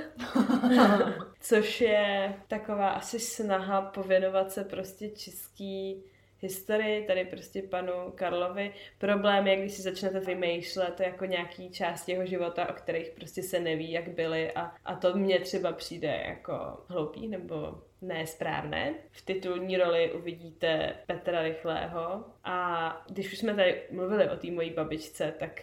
Což 1.41 1.81
je 1.81 2.35
taková 2.49 2.89
asi 2.89 3.19
snaha 3.19 3.83
pověnovat 3.83 4.53
se 4.53 4.65
prostě 4.65 5.09
český 5.09 6.05
historii, 6.45 7.07
tady 7.07 7.25
prostě 7.25 7.63
panu 7.63 7.93
Karlovi. 8.15 8.73
Problém 8.99 9.47
je, 9.47 9.57
když 9.57 9.73
si 9.73 9.83
začnete 9.83 10.21
vymýšlet 10.21 11.01
jako 11.01 11.25
nějaký 11.25 11.71
část 11.71 12.09
jeho 12.09 12.27
života, 12.27 12.69
o 12.69 12.73
kterých 12.73 13.11
prostě 13.11 13.43
se 13.43 13.61
neví, 13.61 13.93
jak 13.93 14.09
byly 14.09 14.53
a, 14.53 14.73
a 14.85 14.95
to 14.95 15.17
mně 15.17 15.41
třeba 15.41 15.73
přijde 15.73 16.23
jako 16.27 16.55
hloupý 16.89 17.29
nebo 17.29 17.83
nesprávné. 18.03 18.95
V 19.11 19.25
titulní 19.25 19.77
roli 19.77 20.13
uvidíte 20.13 20.95
Petra 21.07 21.43
Rychlého 21.43 22.25
a 22.45 23.05
když 23.09 23.33
už 23.33 23.39
jsme 23.39 23.55
tady 23.55 23.83
mluvili 23.91 24.31
o 24.31 24.37
té 24.37 24.51
mojí 24.51 24.71
babičce, 24.71 25.35
tak 25.39 25.61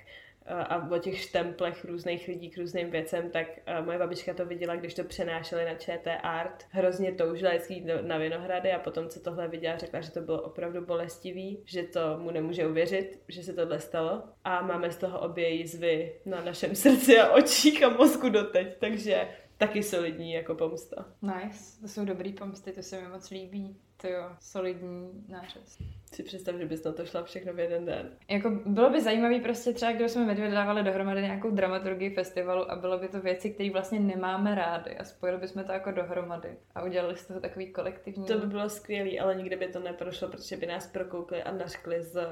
a 0.51 0.91
o 0.91 0.97
těch 0.97 1.19
štemplech 1.19 1.85
různých 1.85 2.27
lidí 2.27 2.49
k 2.49 2.57
různým 2.57 2.91
věcem, 2.91 3.29
tak 3.29 3.47
moje 3.85 3.97
babička 3.97 4.33
to 4.33 4.45
viděla, 4.45 4.75
když 4.75 4.93
to 4.93 5.03
přenášeli 5.03 5.65
na 5.65 5.73
ČT 5.73 6.19
Art. 6.23 6.65
Hrozně 6.69 7.11
toužila 7.11 7.51
jít 7.69 7.85
na 8.01 8.17
Vinohrady 8.17 8.71
a 8.71 8.79
potom, 8.79 9.09
co 9.09 9.19
tohle 9.19 9.47
viděla, 9.47 9.77
řekla, 9.77 10.01
že 10.01 10.11
to 10.11 10.21
bylo 10.21 10.41
opravdu 10.41 10.85
bolestivý, 10.85 11.63
že 11.65 11.83
to 11.83 12.17
mu 12.17 12.31
nemůže 12.31 12.67
uvěřit, 12.67 13.21
že 13.27 13.43
se 13.43 13.53
tohle 13.53 13.79
stalo. 13.79 14.23
A 14.43 14.61
máme 14.61 14.91
z 14.91 14.97
toho 14.97 15.19
obě 15.19 15.49
jízvy 15.49 16.13
na 16.25 16.41
našem 16.41 16.75
srdci 16.81 17.19
a 17.19 17.31
očích 17.31 17.83
a 17.83 17.89
mozku 17.89 18.29
doteď, 18.29 18.77
takže 18.79 19.27
taky 19.61 19.83
solidní 19.83 20.33
jako 20.33 20.55
pomsta. 20.55 21.05
Nice, 21.21 21.81
to 21.81 21.87
jsou 21.87 22.05
dobrý 22.05 22.33
pomsty, 22.33 22.71
to 22.71 22.83
se 22.83 23.01
mi 23.01 23.07
moc 23.07 23.29
líbí. 23.29 23.77
To 23.97 24.07
jo, 24.07 24.29
solidní 24.39 25.25
nářez. 25.27 25.81
Si 26.13 26.23
představ, 26.23 26.55
že 26.55 26.65
bys 26.65 26.83
na 26.83 26.91
to 26.91 27.05
šla 27.05 27.23
všechno 27.23 27.53
v 27.53 27.59
jeden 27.59 27.85
den. 27.85 28.09
Jako 28.29 28.49
bylo 28.65 28.89
by 28.89 29.01
zajímavý 29.01 29.39
prostě 29.39 29.73
třeba, 29.73 29.91
když 29.91 30.11
jsme 30.11 30.25
medvěd 30.25 30.51
dávali 30.51 30.83
dohromady 30.83 31.21
nějakou 31.21 31.51
dramaturgii 31.51 32.15
festivalu 32.15 32.71
a 32.71 32.75
bylo 32.75 32.97
by 32.97 33.07
to 33.07 33.19
věci, 33.19 33.51
které 33.51 33.71
vlastně 33.71 33.99
nemáme 33.99 34.55
rády 34.55 34.97
a 34.97 35.03
spojili 35.03 35.37
bychom 35.37 35.63
to 35.63 35.71
jako 35.71 35.91
dohromady 35.91 36.57
a 36.75 36.83
udělali 36.83 37.15
z 37.15 37.27
toho 37.27 37.39
takový 37.39 37.73
kolektivní. 37.73 38.25
To 38.25 38.37
by 38.37 38.47
bylo 38.47 38.69
skvělé, 38.69 39.19
ale 39.19 39.35
nikdy 39.35 39.55
by 39.55 39.67
to 39.67 39.79
neprošlo, 39.79 40.27
protože 40.27 40.57
by 40.57 40.65
nás 40.65 40.87
prokoukli 40.87 41.43
a 41.43 41.51
nařkli 41.51 42.01
z 42.01 42.27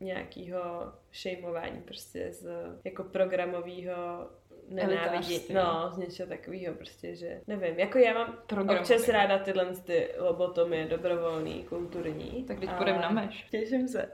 nějakého 0.00 0.92
šejmování, 1.10 1.80
prostě 1.80 2.32
z 2.32 2.50
jako 2.84 3.04
programového 3.04 4.30
nenávidí. 4.72 5.40
No, 5.54 5.90
z 5.92 5.98
něčeho 5.98 6.28
takového 6.28 6.74
prostě, 6.74 7.16
že 7.16 7.40
nevím. 7.46 7.78
Jako 7.78 7.98
já 7.98 8.14
mám 8.14 8.38
Program, 8.46 8.78
občas 8.78 9.08
ráda 9.08 9.38
tyhle 9.38 9.76
ty 9.76 10.08
lobotomy, 10.18 10.86
dobrovolný, 10.90 11.64
kulturní. 11.64 12.44
Tak 12.48 12.60
teď 12.60 12.70
půjdeme 12.70 12.98
na 12.98 13.10
meš. 13.10 13.46
Těším 13.50 13.88
se. 13.88 14.10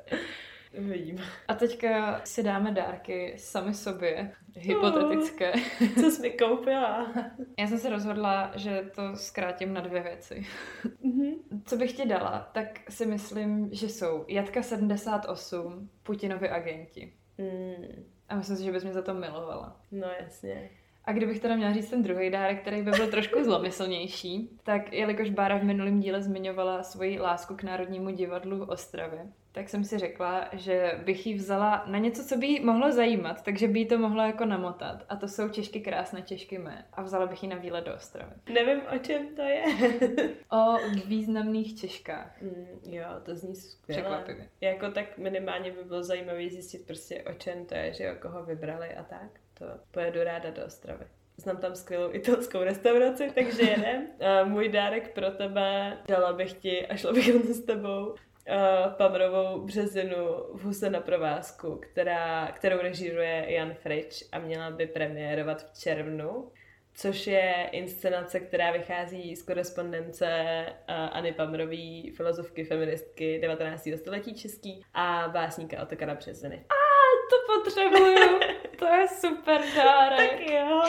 Uvidím. 0.78 1.18
A 1.48 1.54
teďka 1.54 2.20
si 2.24 2.42
dáme 2.42 2.72
dárky 2.72 3.34
sami 3.36 3.74
sobě, 3.74 4.32
hypotetické. 4.54 5.52
Oh, 5.52 5.94
co 6.00 6.10
jsi 6.10 6.22
mi 6.22 6.30
koupila? 6.30 7.12
Já 7.58 7.66
jsem 7.66 7.78
se 7.78 7.90
rozhodla, 7.90 8.52
že 8.56 8.90
to 8.94 9.16
zkrátím 9.16 9.74
na 9.74 9.80
dvě 9.80 10.02
věci. 10.02 10.46
Mm-hmm. 10.84 11.34
Co 11.64 11.76
bych 11.76 11.92
ti 11.92 12.06
dala, 12.06 12.50
tak 12.52 12.90
si 12.90 13.06
myslím, 13.06 13.68
že 13.72 13.88
jsou 13.88 14.24
Jatka 14.28 14.62
78, 14.62 15.90
Putinovi 16.02 16.48
agenti. 16.48 17.12
Mm. 17.38 18.04
A 18.28 18.36
myslím 18.36 18.56
si, 18.56 18.64
že 18.64 18.72
bys 18.72 18.84
mě 18.84 18.92
za 18.92 19.02
to 19.02 19.14
milovala. 19.14 19.76
No 19.92 20.08
jasně. 20.20 20.70
A 21.04 21.12
kdybych 21.12 21.40
teda 21.40 21.56
měla 21.56 21.72
říct 21.72 21.90
ten 21.90 22.02
druhý 22.02 22.30
dárek, 22.30 22.60
který 22.60 22.82
by 22.82 22.90
byl 22.90 23.10
trošku 23.10 23.44
zlomyslnější, 23.44 24.58
tak 24.62 24.92
jelikož 24.92 25.30
Bára 25.30 25.58
v 25.58 25.64
minulém 25.64 26.00
díle 26.00 26.22
zmiňovala 26.22 26.82
svoji 26.82 27.20
lásku 27.20 27.56
k 27.56 27.62
Národnímu 27.62 28.10
divadlu 28.10 28.58
v 28.58 28.68
Ostravě, 28.68 29.26
tak 29.58 29.68
jsem 29.68 29.84
si 29.84 29.98
řekla, 29.98 30.48
že 30.52 31.00
bych 31.04 31.26
ji 31.26 31.34
vzala 31.34 31.84
na 31.86 31.98
něco, 31.98 32.24
co 32.24 32.36
by 32.36 32.46
jí 32.46 32.64
mohlo 32.64 32.92
zajímat, 32.92 33.44
takže 33.44 33.68
by 33.68 33.78
jí 33.78 33.86
to 33.86 33.98
mohlo 33.98 34.22
jako 34.22 34.44
namotat. 34.44 35.04
A 35.08 35.16
to 35.16 35.28
jsou 35.28 35.48
Češky 35.48 35.80
krásné 35.80 36.22
Češky 36.22 36.58
mé. 36.58 36.86
A 36.92 37.02
vzala 37.02 37.26
bych 37.26 37.42
ji 37.42 37.48
na 37.48 37.56
výlet 37.56 37.84
do 37.84 37.94
Ostravy. 37.94 38.32
Nevím, 38.52 38.80
o 38.96 38.98
čem 38.98 39.28
to 39.36 39.42
je. 39.42 39.64
o 40.52 40.76
významných 41.06 41.80
Češkách. 41.80 42.42
Mm, 42.42 42.94
jo, 42.94 43.06
to 43.22 43.34
zní 43.34 43.56
skvěle. 43.56 44.02
Překvapivě. 44.02 44.48
Jako 44.60 44.90
tak 44.90 45.18
minimálně 45.18 45.70
by 45.70 45.84
bylo 45.84 46.02
zajímavé 46.02 46.48
zjistit 46.48 46.86
prostě 46.86 47.22
o 47.22 47.32
čem 47.32 47.66
to 47.66 47.74
je, 47.74 47.94
že 47.94 48.12
o 48.12 48.16
koho 48.16 48.44
vybrali 48.44 48.94
a 48.94 49.02
tak. 49.02 49.30
To 49.54 49.66
pojedu 49.90 50.24
ráda 50.24 50.50
do 50.50 50.66
Ostravy 50.66 51.04
znám 51.36 51.56
tam 51.56 51.74
skvělou 51.74 52.12
italskou 52.12 52.62
restauraci, 52.62 53.32
takže 53.34 53.62
jedem. 53.70 54.06
A 54.20 54.44
můj 54.44 54.68
dárek 54.68 55.14
pro 55.14 55.30
tebe 55.30 55.98
dala 56.08 56.32
bych 56.32 56.52
ti 56.52 56.86
a 56.86 56.96
šla 56.96 57.12
bych 57.12 57.28
s 57.54 57.60
tebou 57.60 58.14
uh, 58.48 58.92
Pamrovou 58.92 59.60
březinu 59.60 60.26
v 60.54 60.64
Huse 60.64 60.90
na 60.90 61.00
provázku, 61.00 61.80
která, 61.82 62.52
kterou 62.52 62.78
režíruje 62.78 63.44
Jan 63.48 63.74
Frič 63.74 64.24
a 64.32 64.38
měla 64.38 64.70
by 64.70 64.86
premiérovat 64.86 65.70
v 65.72 65.78
červnu 65.80 66.50
což 67.00 67.26
je 67.26 67.68
inscenace, 67.72 68.40
která 68.40 68.70
vychází 68.70 69.36
z 69.36 69.42
korespondence 69.42 70.26
uh, 70.68 70.94
Anny 71.12 71.32
Pamrový, 71.32 72.10
filozofky, 72.16 72.64
feministky 72.64 73.38
19. 73.42 73.88
století 73.96 74.34
český 74.34 74.84
a 74.94 75.28
básníka 75.32 75.82
Otokara 75.82 76.14
Březiny. 76.14 76.64
A 76.68 76.78
to 77.30 77.54
potřebuju, 77.54 78.38
to 78.78 78.86
je 78.86 79.08
super 79.08 79.60
dárek. 79.76 80.30
Tak 80.30 80.40
jo, 80.50 80.82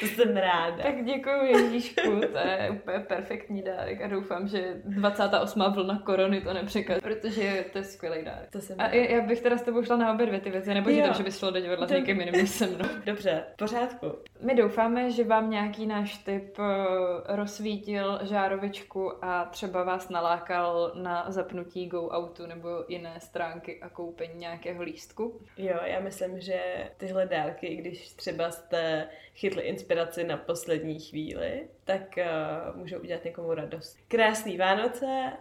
to 0.00 0.06
jsem 0.06 0.36
ráda. 0.36 0.82
Tak 0.82 1.04
děkuji 1.04 1.44
Ježíšku, 1.46 2.20
to 2.32 2.38
je 2.38 2.70
úplně 2.70 2.98
perfektní 2.98 3.62
dárek 3.62 4.02
a 4.02 4.06
doufám, 4.06 4.48
že 4.48 4.74
28. 4.84 5.62
vlna 5.72 6.02
korony 6.06 6.40
to 6.40 6.52
nepřekazí, 6.54 7.00
protože 7.00 7.64
to 7.72 7.78
je 7.78 7.84
skvělý 7.84 8.24
dárek. 8.24 8.50
To 8.50 8.60
jsem 8.60 8.76
A 8.80 8.82
ráda. 8.82 8.96
já 8.96 9.20
bych 9.20 9.40
teda 9.40 9.56
s 9.58 9.62
tebou 9.62 9.82
šla 9.84 9.96
na 9.96 10.12
obě 10.12 10.26
dvě 10.26 10.40
ty 10.40 10.50
věci, 10.50 10.74
nepočítám, 10.74 11.08
Jo. 11.08 11.14
že 11.16 11.22
bys 11.22 11.38
šlo 11.38 11.52
teď 11.52 11.68
vedle 11.68 11.88
s 11.88 11.90
někým 11.90 12.20
jiným 12.20 12.34
než 12.34 12.50
se 12.50 12.66
mnou. 12.66 12.84
Dobře, 13.06 13.44
v 13.54 13.56
pořádku. 13.56 14.12
My 14.40 14.54
doufáme, 14.54 15.10
že 15.10 15.24
vám 15.24 15.50
nějaký 15.50 15.86
náš 15.86 16.16
tip 16.18 16.58
eh, 16.58 17.36
rozsvítil 17.36 18.18
žárovičku 18.22 19.24
a 19.24 19.44
třeba 19.44 19.82
vás 19.84 20.08
nalákal 20.08 20.92
na 20.94 21.24
zapnutí 21.28 21.86
Go 21.86 22.10
Outu 22.18 22.46
nebo 22.46 22.68
jiné 22.88 23.14
stránky 23.18 23.80
a 23.82 23.88
koupení 23.88 24.34
nějakého 24.38 24.82
lístku. 24.82 25.40
Jo, 25.56 25.76
já 25.84 26.00
myslím, 26.00 26.40
že 26.40 26.60
tyhle 26.96 27.25
dárky, 27.28 27.66
i 27.66 27.76
když 27.76 28.12
třeba 28.12 28.50
jste 28.50 29.08
chytli 29.34 29.62
inspiraci 29.62 30.24
na 30.24 30.36
poslední 30.36 31.00
chvíli, 31.00 31.68
tak 31.84 32.18
uh, 32.18 32.76
můžou 32.76 32.98
udělat 32.98 33.24
někomu 33.24 33.54
radost. 33.54 33.98
Krásný 34.08 34.56
Vánoce, 34.56 35.32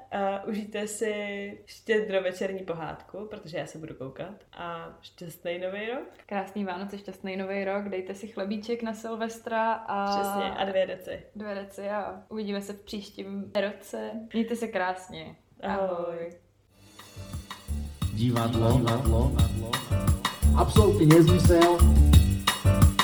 uh, 0.46 0.50
užijte 0.50 0.88
si 0.88 1.64
štědrovečerní 1.66 2.60
pohádku, 2.60 3.28
protože 3.30 3.58
já 3.58 3.66
se 3.66 3.78
budu 3.78 3.96
koukat 3.96 4.36
a 4.54 4.98
šťastný 5.02 5.60
nový 5.60 5.90
rok. 5.90 6.08
Krásný 6.26 6.66
Vánoce, 6.66 6.98
šťastný 6.98 7.38
nový 7.38 7.66
rok, 7.66 7.90
dejte 7.90 8.16
si 8.16 8.28
chlebíček 8.28 8.84
na 8.84 8.94
Silvestra 8.94 9.74
a... 9.74 10.20
Přesně, 10.20 10.52
a 10.52 10.66
dvě 10.66 10.88
deci. 10.88 11.24
Dvě 11.36 11.56
deci 11.56 11.90
a 11.90 12.24
uvidíme 12.30 12.62
se 12.62 12.74
v 12.74 12.82
příštím 12.82 13.52
roce. 13.62 14.12
Mějte 14.34 14.56
se 14.56 14.68
krásně. 14.68 15.36
Ahoj. 15.62 16.32
Divadlo, 18.14 18.78
divadlo, 18.78 19.32
absolutní 20.56 21.06
nezmysel. 21.06 21.78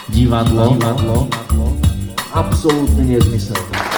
Divadlo, 0.09 0.73
divadlo, 0.73 1.27
absolutní 2.33 3.13
nezmysel. 3.13 3.90